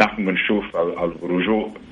[0.00, 1.89] نحن بنشوف ال- الرجوع آه،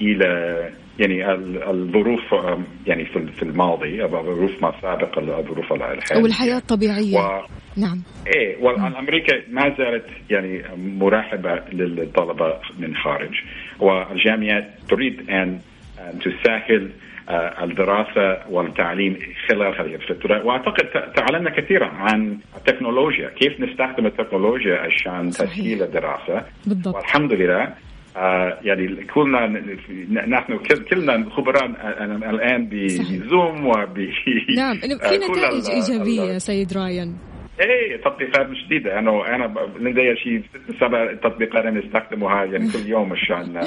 [0.00, 6.20] إلى يعني ال- الظروف آه، يعني في الماضي الظروف ما سابق الظروف الحالية.
[6.20, 7.16] أو الحياة الطبيعية.
[7.18, 7.42] و...
[7.76, 8.02] نعم.
[8.36, 13.34] إيه والامريكا ما زالت يعني مرحبة للطلبة من خارج.
[13.80, 15.58] والجامعات تريد أن
[15.98, 16.90] أن تسهل
[17.28, 19.16] آه، الدراسة والتعليم
[19.48, 20.44] خلال هذه الفترة.
[20.46, 25.30] وأعتقد ت- تعلمنا كثيرا عن التكنولوجيا كيف نستخدم التكنولوجيا عشان.
[25.30, 26.44] تسهيل الدراسة.
[26.66, 26.94] بالضبط.
[26.96, 27.74] والحمد لله آه
[28.62, 29.46] يعني كلنا
[30.26, 33.98] نحن كل- كلنا خبراء آه، الآن بزوم وب
[34.56, 37.14] نعم في آه، كل نتائج إيجابية سيد رايان
[37.60, 38.98] إيه تطبيقات جديدة.
[38.98, 43.60] أنا أنا لدي شيء ست سبع تطبيقات أنا أستخدمها يعني كل يوم عشان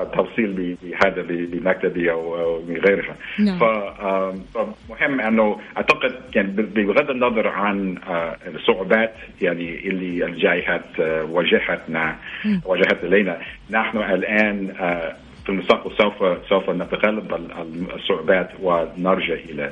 [0.00, 3.58] التوصيل ب- بهذا بمكتبي أو أو من غيرها نعم.
[3.58, 12.16] فمهم أنه أعتقد يعني بغض النظر عن آه، الصعوبات يعني اللي الجائحات آه، واجهتنا
[12.64, 13.38] واجهت إلينا.
[13.70, 19.70] نحن الآن آه، في المستقبل سوف سوف نتغلب ال- ال- الصعوبات ونرجع إلى آه،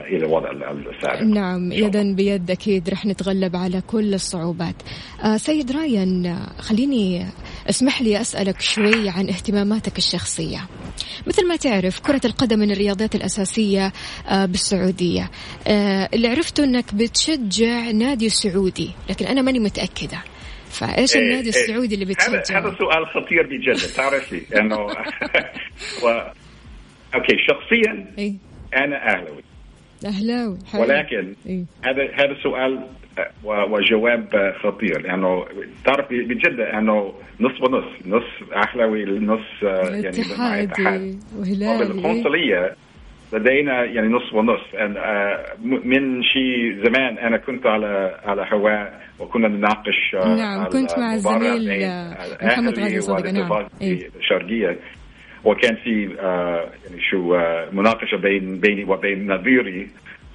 [0.00, 1.22] إلى الوضع السابق.
[1.22, 1.72] نعم.
[1.72, 4.74] يدا بيد أكيد رح نتغلب على كل الصعوبات.
[5.24, 7.26] آه سيد رايان خليني
[7.70, 10.58] اسمح لي أسألك شوي عن اهتماماتك الشخصية.
[11.26, 13.92] مثل ما تعرف كرة القدم من الرياضات الأساسية
[14.28, 15.30] آه، بالسعودية.
[15.68, 20.18] آه، اللي عرفته أنك بتشجع نادي سعودي لكن أنا ماني متأكدة.
[20.70, 21.62] فإيش إيه، النادي إيه.
[21.62, 24.76] السعودي اللي بتشجعه هذا سؤال خطير بجد تعرفي انه
[26.04, 26.08] و...
[27.14, 28.14] أوكي شخصيا
[28.76, 29.43] أنا أهلاوي.
[30.06, 30.82] أهلاوي حلو.
[30.82, 31.64] ولكن إيه.
[31.84, 32.80] هذا هذا سؤال
[33.18, 35.44] آه، وجواب آه، خطير لأنه
[35.84, 40.20] تعرف بجد انه نص ونص نص أهلاوي نص آه، يعني
[40.62, 42.76] اتحادي وهلالي وبالقنصليه
[43.32, 44.60] لدينا يعني نص ونص
[45.64, 51.90] من شيء زمان أنا كنت على على هواء وكنا نناقش نعم، كنت مع الزميل،
[52.42, 53.66] محمد غازي صدقة، نعم.
[53.82, 54.08] إيه.
[54.20, 54.78] الشرقية
[55.44, 59.88] وكان في آه، يعني شو آه، مناقشة بين بيني وبين نظيري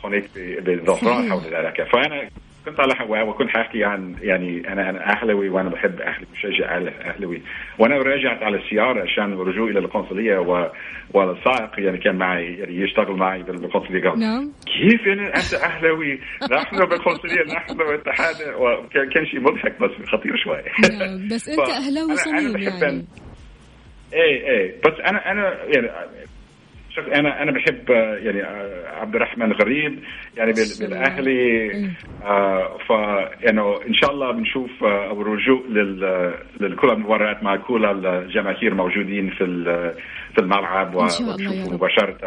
[0.04, 0.24] هناك
[0.62, 1.30] بالظهران.
[1.32, 1.84] حول ذلك.
[1.94, 2.30] فأنا
[2.66, 2.96] كنت على
[3.30, 7.42] وكنت حاحكي عن يعني أنا أنا اهلاوي وأنا بحب أهلي بشجع أهل- اهلاوي
[7.80, 10.72] وأنا رجعت على السيارة عشان الرجوع إلى القنصلية و...
[11.14, 14.10] والسائق يعني كان معي يعني يشتغل معي بالقنصلية.
[14.10, 14.52] قال نعم.
[14.66, 16.20] كيف يعني أنت اهلاوي
[16.52, 20.58] نحن بالقنصلية نحن اتحاد وكان كان شيء مضحك بس خطير شوي.
[20.98, 21.60] نعم بس أنا-
[22.10, 23.06] أنا صميم يعني.
[24.14, 25.90] إيه إيه بس أنا أنا يعني
[26.96, 30.00] شوف أنا أنا بحب آه، يعني آه، عبد الرحمن غريب
[30.38, 30.54] يعني.
[30.80, 31.32] بالأهلي
[31.72, 31.92] إيه.
[32.24, 32.90] آه ف
[33.44, 39.44] يعني إن شاء الله بنشوف آه، الرجوع لل لكل المباريات مع كل الجماهير موجودين في
[39.44, 39.94] ال-
[40.40, 41.74] في الملعب إن شاء الله يا ونشوف رب.
[41.74, 42.18] مباشره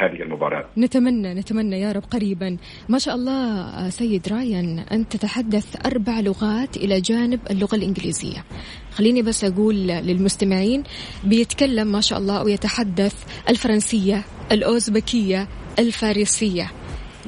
[0.00, 0.64] هذه المباراة.
[0.78, 2.56] نتمنى نتمنى يا رب قريبا.
[2.88, 8.44] ما شاء الله سيد رايان أنت تتحدث أربع لغات إلى جانب اللغة الإنجليزية.
[8.92, 10.82] خليني بس أقول للمستمعين
[11.24, 13.14] بيتكلم ما شاء الله ويتحدث
[13.48, 16.70] الفرنسية الأوزبكية الفارسية.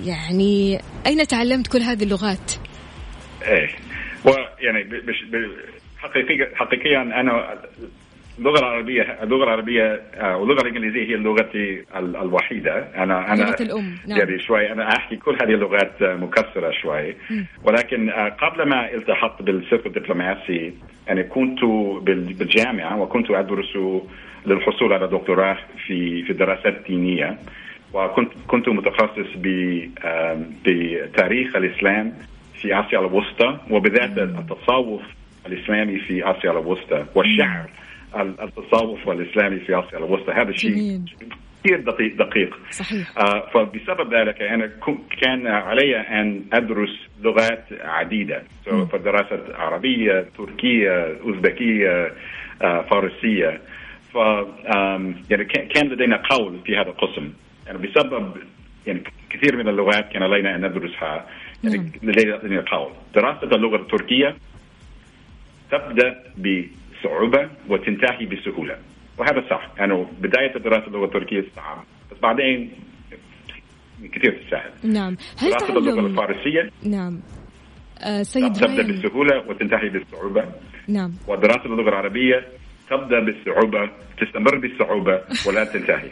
[0.07, 2.53] يعني أين تعلمت كل هذه اللغات؟
[3.43, 3.69] إيه.
[4.25, 4.85] ويعني
[5.99, 7.59] حقيقيا حقيقيا أنا
[8.39, 12.89] اللغة العربية اللغة العربية آه، واللغة الإنجليزية هي لغتي ال- الوحيدة.
[12.97, 14.19] أنا أنا الأم، نعم.
[14.19, 14.73] يعني شوي.
[14.73, 17.15] أنا أحكي كل هذه اللغات آه، مكسرة شوي.
[17.65, 20.73] ولكن آه، قبل ما التحقت بالسلك الدبلوماسي
[21.07, 21.65] يعني كنت
[22.03, 23.79] بال- بالجامعة وكنت أدرس
[24.47, 27.39] للحصول على دكتوراه في في الدراسات الدينيه
[27.93, 29.27] وكنت كنت متخصص
[30.65, 32.13] بتاريخ الإسلام
[32.61, 35.03] في آسيا الوسطى وبذات التصوف
[35.47, 37.61] الإسلامي في آسيا الوسطى والشعر.
[37.65, 39.99] ال- التصوف الاسلامي في آسيا.
[39.99, 41.01] الوسطى هذا شيء.
[41.65, 42.59] كثير دقيق دقيق.
[42.71, 43.19] صحيح.
[43.19, 44.71] آه فبسبب ذلك أنا
[45.23, 48.43] كان علي أن أدرس لغات عديدة.
[48.67, 52.13] So فدراسه عربية تركية أوزبكية
[52.63, 53.61] آه فارسية.
[54.13, 54.17] ف
[55.31, 57.33] يعني كان لدينا قول في هذا القسم.
[57.67, 58.33] يعني بسبب
[58.87, 61.27] يعني كثير من اللغات كان علينا أن ندرسها.
[61.65, 62.93] يعني لدينا قول.
[63.15, 64.37] دراسة اللغة التركية
[65.71, 66.25] تبدأ
[67.01, 68.79] بصعوبه وتنتهي بسهولة.
[69.19, 69.71] وهذا صح.
[69.81, 71.85] انه بداية دراسة اللغة التركية صعب.
[72.13, 72.71] بس بعدين
[74.13, 75.17] كثير تسهل نعم.
[75.39, 77.21] هل دراسة اللغة تعلم الفارسية؟ نعم.
[78.01, 80.45] آه سيد تبدا رايان بالسهوله وتنتهي بالصعوبه
[80.89, 81.13] نعم.
[81.29, 82.47] ودراسة اللغة العربية
[82.91, 83.91] تبدأ بالصعوبه
[84.21, 86.11] تستمر بالصعوبه ولا تنتهي.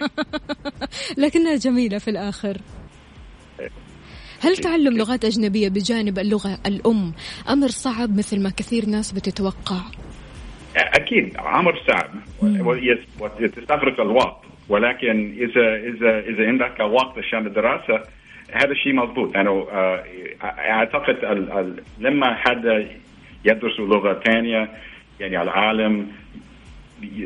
[1.25, 2.57] لكنها جميلة في الآخر.
[4.41, 7.13] هل تعلم لغات أجنبية بجانب اللغة الأم؟
[7.49, 9.81] أمر صعب مثل ما كثير ناس بتتوقع.
[10.77, 12.11] أكيد أمر صعب
[13.21, 14.43] وتستغرق الوقت.
[14.69, 18.03] ولكن اذا اذا إذا عندك وقت عشان الدراسة
[18.53, 19.37] هذا الشيء مضبوط.
[19.37, 20.05] أنا آه،
[20.45, 22.89] أعتقد ال- ال- لما حدا
[23.45, 24.69] يدرس لغة ثانية
[25.21, 26.07] يعني العالم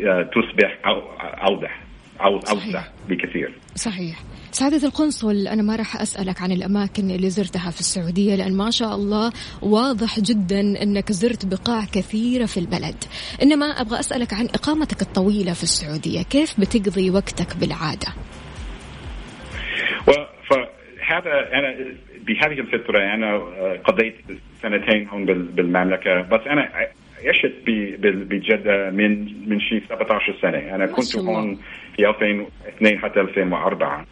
[0.05, 1.21] آه، تصبح أوضح.
[1.45, 1.90] أو
[2.25, 2.85] اوسع.
[3.09, 3.55] بكثير.
[3.75, 4.19] صحيح.
[4.53, 8.95] سعادة القنصل أنا ما راح أسألك عن الأماكن اللي زرتها في السعودية لأن ما شاء
[8.95, 13.05] الله واضح جدا أنك زرت بقاع كثيرة في البلد.
[13.43, 16.23] إنما أبغى أسألك عن إقامتك الطويلة في السعودية.
[16.23, 18.09] كيف بتقضي وقتك بالعادة؟
[20.51, 21.75] فهذا أنا
[22.27, 24.15] بهذه الفترة أنا آه، قضيت
[24.63, 26.69] سنتين هون بال- بالمملكة بس أنا
[27.27, 30.75] عشت بجده من من شيء 17 سنة.
[30.75, 31.17] أنا كنت.
[31.17, 31.59] هون
[31.97, 34.07] في 2002 حتى 2004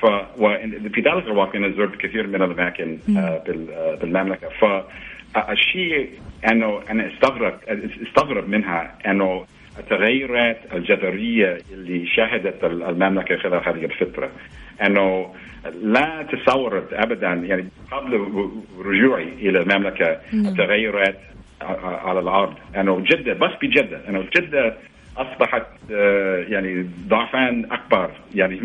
[0.00, 0.04] ف
[0.38, 4.48] وفي ذلك الوقت أنا زرت كثير من الأماكن آه، آه، بالمملكة.
[4.48, 6.10] فالشيء
[6.50, 7.54] انه أنا استغرب
[8.08, 9.44] استغرب منها أنه
[9.78, 14.30] التغيرات الجذرية اللي شهدت المملكة خلال هذه الفترة.
[14.86, 15.34] أنه
[15.82, 17.26] لا تصورت ابدا.
[17.26, 18.28] يعني قبل
[18.78, 21.18] رجوعي إلى المملكة التغيرات
[22.04, 22.54] على الأرض.
[22.76, 24.74] انه جده بس بجده انه جده
[25.16, 25.62] أصبحت
[25.92, 28.10] آه، يعني ضعفان أكبر.
[28.34, 28.60] يعني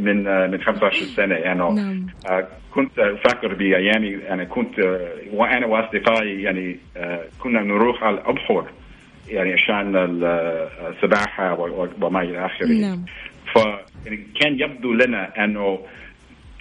[0.00, 1.34] من آه، من 15 سنة.
[1.34, 2.06] يعني نعم.
[2.30, 8.64] آه، كنت أفكر بايامي أنا كنت آه، وأنا وأصدقائي يعني آه، كنا نروح على الابحر
[9.28, 11.54] يعني عشان ال- آه، السباحه
[12.00, 12.66] وما إلى آخره.
[12.66, 13.04] نعم.
[13.54, 13.58] ف
[14.40, 15.78] يعني يبدو لنا أنه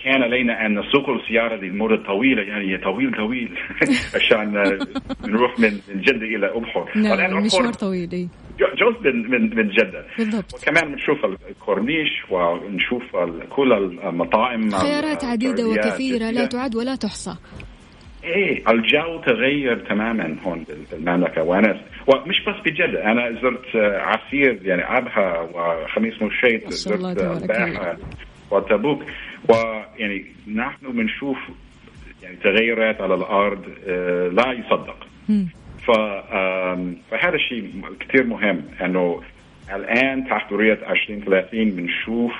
[0.04, 3.50] كان علينا أن نسوق السياره لمده طويلة يعني طويل طويل.
[4.16, 4.54] عشان
[5.28, 6.90] نروح من جدة إلى أبحر.
[6.96, 8.28] نعم أبحر مشوار طويل.
[8.60, 10.06] جزء من من من جدة.
[10.18, 10.54] بالضبط.
[10.54, 13.04] وكمان بنشوف الكورنيش ونشوف
[13.50, 15.64] كل المطاعم خيارات السعودية.
[15.66, 17.36] وكثيرة لا تعد ولا تحصى.
[18.24, 21.44] إيه الجو تغير تماما هون بال- بالمملكة.
[21.44, 27.98] وأنا ومش بس بجده أنا زرت عسير يعني عبها وخميس مشيط زرت الباحه
[28.52, 29.04] وتبوك.
[29.50, 30.26] ويعني
[30.56, 31.38] نحن بنشوف
[32.24, 35.08] يعني تغيرات على الأرض آه، لا يصدق.
[35.86, 35.92] ف
[37.12, 39.22] فهذا الشيء كثير مهم إنه
[39.76, 42.32] الآن تحت رؤية 2030 بنشوف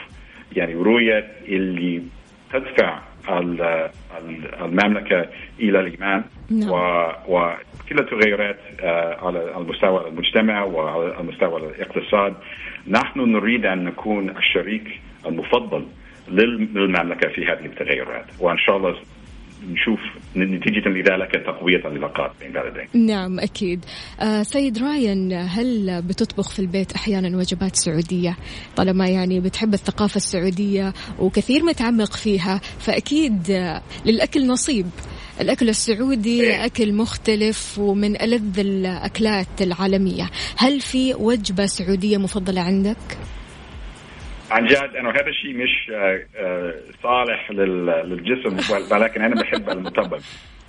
[0.56, 2.02] يعني رؤية اللي
[2.54, 3.62] تدفع ال-
[4.18, 5.26] ال- المملكة
[5.60, 6.24] إلى الإيمان.
[6.52, 6.70] نعم.
[7.28, 12.34] وكل التغيرات آه، على المستوى المجتمع وعلى المستوى الاقتصاد.
[12.88, 15.86] نحن نريد أن نكون الشريك المفضل.
[16.32, 18.26] للمملكة في هذه التغيرات.
[18.40, 18.96] وإن شاء الله
[19.68, 20.00] نشوف
[20.36, 23.06] نتيجة لذلك تقويه العلاقات بين البلدين.
[23.06, 23.86] نعم أكيد.
[24.20, 28.38] آه سيد رايان هل بتطبخ في البيت أحيانا وجبات سعودية؟
[28.76, 34.86] طالما يعني بتحب الثقافة السعودية وكثير متعمق فيها فأكيد آه، للأكل نصيب.
[35.42, 36.66] الأكل السعودي إيه.
[36.66, 40.30] أكل مختلف ومن ألذ الأكلات العالمية.
[40.58, 42.98] هل في وجبة سعودية مفضلة عندك؟
[44.52, 46.74] عن جد انه هذا الشيء مش آه، آه،
[47.04, 50.20] صالح لل- للجسم ولكن أنا بحب المطبق.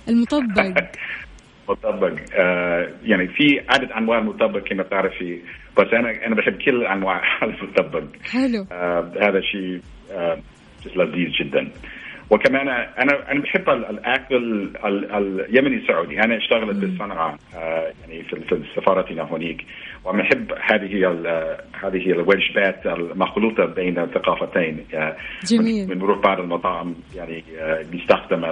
[0.09, 0.83] المطبق.
[1.69, 5.41] مطبق آه، يعني في عدد أنواع المطبق كما بتعرفي
[5.77, 8.03] بس أنا أنا بحب كل أنواع المطبق.
[8.31, 8.65] حلو.
[8.71, 10.39] آه، هذا شيء آه،
[10.95, 11.71] لذيذ جدا.
[12.31, 13.01] وكمان أنا
[13.31, 14.35] أنا بحب ال- الأكل
[14.85, 16.19] ال- اليمني السعودي.
[16.19, 19.57] أنا اشتغلت بالصنعاء آه، يعني في سفارتنا هناك
[20.05, 21.07] وبحب هذه
[21.83, 24.85] هذه الوجبات المخلوطة بين الثقافتين.
[24.93, 25.15] آه،
[25.45, 25.87] جميل.
[25.89, 28.43] من بنروح بعض المطاعم يعني آه، بيستخدم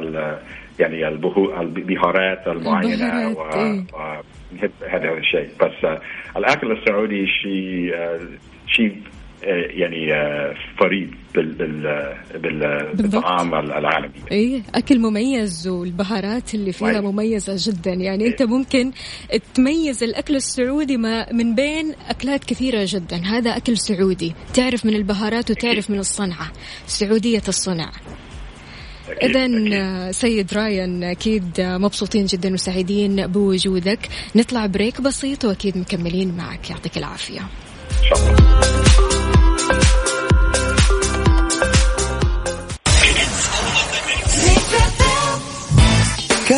[0.79, 3.83] يعني البهارات المعينة البهارات، إيه.
[4.53, 5.49] ونحب هذا الشيء.
[5.61, 5.99] بس
[6.37, 7.95] الأكل السعودي شيء
[8.67, 9.01] شيء
[9.43, 11.83] يعني آه، فريد بال بال
[12.33, 14.13] بال بالطعام العالمي.
[14.31, 17.01] إيه أكل مميز والبهارات اللي فيها.
[17.01, 17.91] مميزة جدا.
[17.91, 18.91] يعني أنت ممكن
[19.53, 23.17] تميز الأكل السعودي ما من بين أكلات كثيرة جدا.
[23.17, 24.33] هذا أكل سعودي.
[24.53, 26.51] تعرف من البهارات وتعرف من الصنعة.
[26.87, 27.91] سعودية الصنع.
[29.09, 30.11] أكيد، اذا أكيد.
[30.11, 33.99] سيد رايان أكيد مبسوطين جدا وسعيدين بوجودك.
[34.35, 36.69] نطلع break بسيط وأكيد مكملين معك.
[36.69, 37.39] يعطيك العافية.
[37.39, 38.88] إن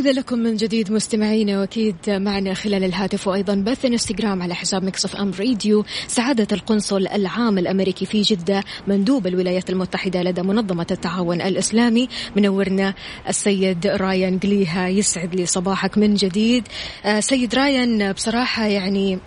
[0.00, 5.16] عودة لكم من جديد مستمعينا وأكيد معنا خلال الهاتف وأيضا بث انستغرام على حساب Mix
[5.16, 12.08] FM راديو سعادة القنصل العام الأمريكي في جدة مندوب الولايات المتحدة لدى منظمة التعاون الإسلامي.
[12.36, 12.94] منورنا
[13.28, 16.68] السيد رايان قليها يسعد لي صباحك من جديد.
[17.04, 19.18] آه، سيد رايان بصراحة يعني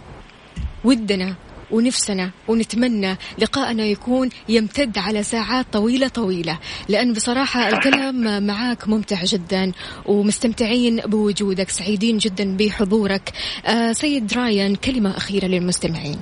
[0.84, 1.36] ودنا
[1.74, 6.59] ونفسنا ونتمنى لقاءنا يكون يمتد على ساعات طويلة طويلة.
[6.89, 9.71] لأن بصراحة الكلام معك ممتع جدا
[10.05, 13.32] ومستمتعين بوجودك سعيدين جدا بحضورك.
[13.67, 16.19] آه سيد رايان كلمة أخيرة للمستمعين.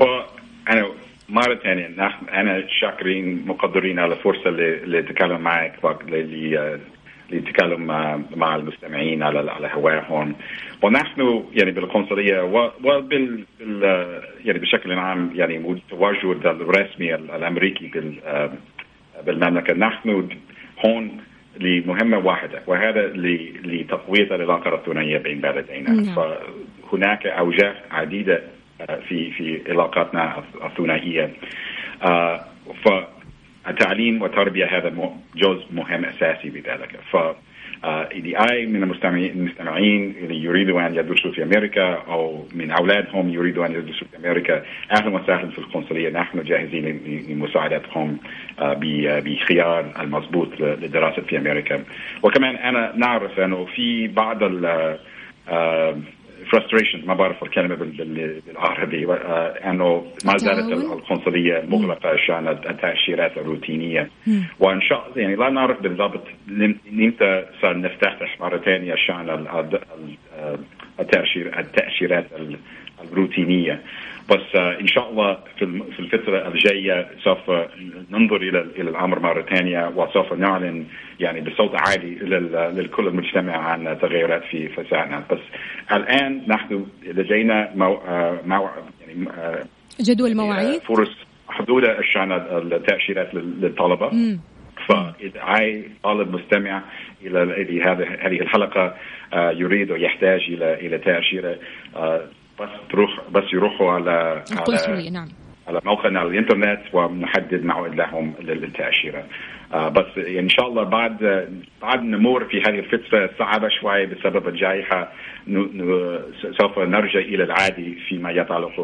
[0.00, 0.90] وأنا
[1.28, 5.72] مرة ثانية نحن أنا شاكرين مقدرين على الفرصة اللي تكلم معك
[7.30, 10.34] للتكلم مع, مع المستمعين على على هواهم.
[10.82, 12.42] ونحن يعني بالقنصلية
[12.84, 13.44] وبال
[14.44, 17.90] يعني بشكل عام يعني التواجد الرسمي الأمريكي
[19.26, 19.74] بالمملكة.
[19.74, 20.28] نحن
[20.86, 21.20] هون
[21.60, 23.06] لمهمة واحدة وهذا
[23.64, 25.90] لتقوية العلاقة الثنائيه بين بلدينا.
[25.90, 26.14] نعم.
[26.14, 28.42] فهناك اوجه عديدة
[28.80, 31.30] آه، في في علاقاتنا الثنائية.
[32.02, 32.44] آه،
[33.64, 34.94] فالتعليم والتربيه هذا
[35.36, 36.96] جزء مهم أساسي بذلك.
[37.12, 37.16] ف
[37.84, 43.66] اي آه، أي من المستمعين اللي يريدوا أن يدرسوا في أمريكا أو من أولادهم يريدوا
[43.66, 44.62] أن يدرسوا في أمريكا
[44.92, 46.10] أهلا وسهلا في القنصلية.
[46.10, 48.18] نحن جاهزين لمساعدتهم
[48.58, 48.76] آه،
[49.24, 51.84] بخيار المضبوط للدراسه في أمريكا.
[52.22, 54.42] وكمان أنا نعرف أنه في بعض
[56.52, 59.06] frustration ما بعرف الكلمة بالعربي.
[59.06, 64.08] آه، انه ما زالت القنصلية مغلقة عشان التأشيرات الروتينية.
[64.60, 66.22] وإن شاء الله يعني لا نعرف بالضبط
[66.92, 69.46] إمتى سنفتتح مره ثانية عشان
[71.00, 72.26] التاشير التأشيرات
[73.04, 73.80] الروتينية.
[74.30, 77.50] بس آه، إن شاء الله في الفترة الجاية سوف
[78.10, 80.86] ننظر إلى إلى الأمر مرة ثانية وسوف نعلن
[81.20, 82.14] يعني بصوت عالي
[82.74, 85.24] للكل المجتمع عن تغيرات في فسادنا.
[85.30, 85.38] بس
[85.92, 87.94] الآن نحن لدينا مو...
[87.94, 88.68] آه، مو...
[89.06, 89.64] يعني آه،
[90.00, 91.16] جدول مواعيد؟ فرص
[91.48, 94.10] محدوده عشان التاشيرات للطلبة.
[94.88, 96.82] فاذا اي طالب مستمع
[97.22, 98.94] إلى هذه هذه الحلقة
[99.34, 101.58] يريد ويحتاج إلى إلى تأشيرة.
[102.60, 105.28] بس تروح بس يروحوا على القنصلية نعم.
[105.68, 109.24] على موقعنا على الإنترنت ونحدد موعد لهم للتأشيرة.
[109.72, 111.48] بس يعني إن شاء الله بعد
[111.82, 115.12] بعد نمر في هذه الفترة صعبة شوي بسبب الجائحة
[116.60, 118.80] سوف نرجع إلى العادي فيما يتعلق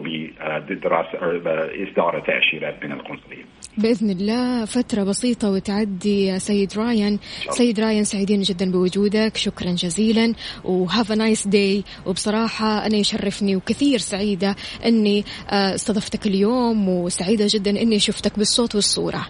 [0.69, 1.19] بدراسة
[1.89, 3.45] اصدار تأشيرات من القنصلية.
[3.79, 7.19] بإذن الله فترة بسيطة وتعدي يا سيد رايان،
[7.49, 10.35] سيد رايان سعيدين جدا بوجودك، شكرا جزيلا.
[10.65, 14.57] و have nice day وبصراحة أنا يشرفني وكثير سعيدة
[14.87, 16.89] إني آه، استضفتك اليوم.
[16.89, 19.27] وسعيدة جدا إني شفتك بالصوت والصورة.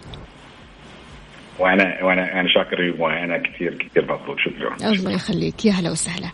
[1.61, 4.91] وأنا وأنا أنا شاكر وأنا كثير كثير مبسوط شكرا.
[4.91, 5.65] الله يخليك.
[5.65, 6.29] يا هلا وسهلا.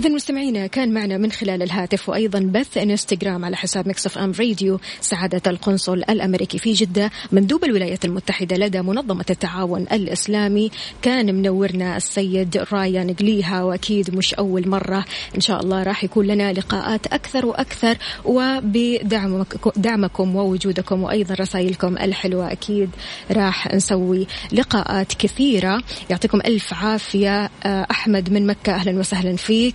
[0.00, 4.80] إذا مستمعينا كان معنا من خلال الهاتف وأيضا بث إنستغرام على حساب مكسف أم راديو
[5.00, 7.10] سعادة القنصل الأمريكي في جدة.
[7.32, 10.70] مندوب الولايات المتحدة لدى منظمة التعاون الإسلامي.
[11.02, 15.04] كان منورنا السيد رايان قليها وأكيد مش أول مرة.
[15.36, 19.56] إن شاء الله راح يكون لنا لقاءات أكثر وأكثر وبدعمكم
[20.36, 22.90] ووجودكم وأيضا رسائلكم الحلوة أكيد
[23.30, 25.82] راح نسوي لقاءات كثيرة.
[26.10, 29.74] يعطيكم ألف عافية أحمد من مكة أهلا وسهلا فيك.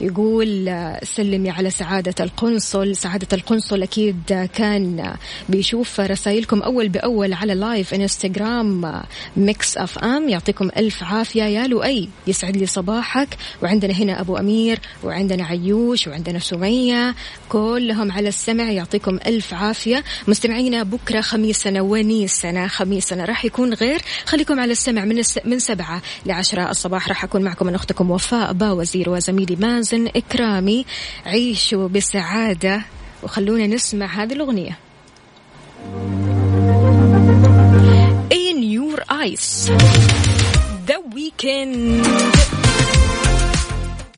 [0.00, 0.70] يقول
[1.02, 2.96] سلمي على سعادة القنصل.
[2.96, 5.14] سعادة القنصل أكيد كان
[5.48, 9.02] بيشوف رسائلكم أول بأول على live انستغرام
[9.36, 11.42] Mix FM يعطيكم ألف عافية.
[11.42, 13.28] يا لؤي يسعد لي صباحك.
[13.62, 17.14] وعندنا هنا أبو أمير وعندنا عيوش وعندنا سمية.
[17.48, 20.04] كلهم على السمع يعطيكم ألف عافية.
[20.28, 24.00] مستمعينا بكرة خميسنا ونيسنا خميسنا راح يكون غير.
[24.24, 25.38] خليكم على السمع من الس...
[25.44, 26.70] من سبعة لعشرة.
[26.70, 29.56] الصباح راح أكون معكم من أختكم وفاء باوزير وزميلي
[29.92, 30.84] مازن إكرامي.
[31.26, 32.82] عيشوا بسعادة
[33.22, 34.78] وخلونا نسمع هذه الأغنية.
[38.32, 39.70] In Your Eyes.
[40.86, 42.65] The Weekend.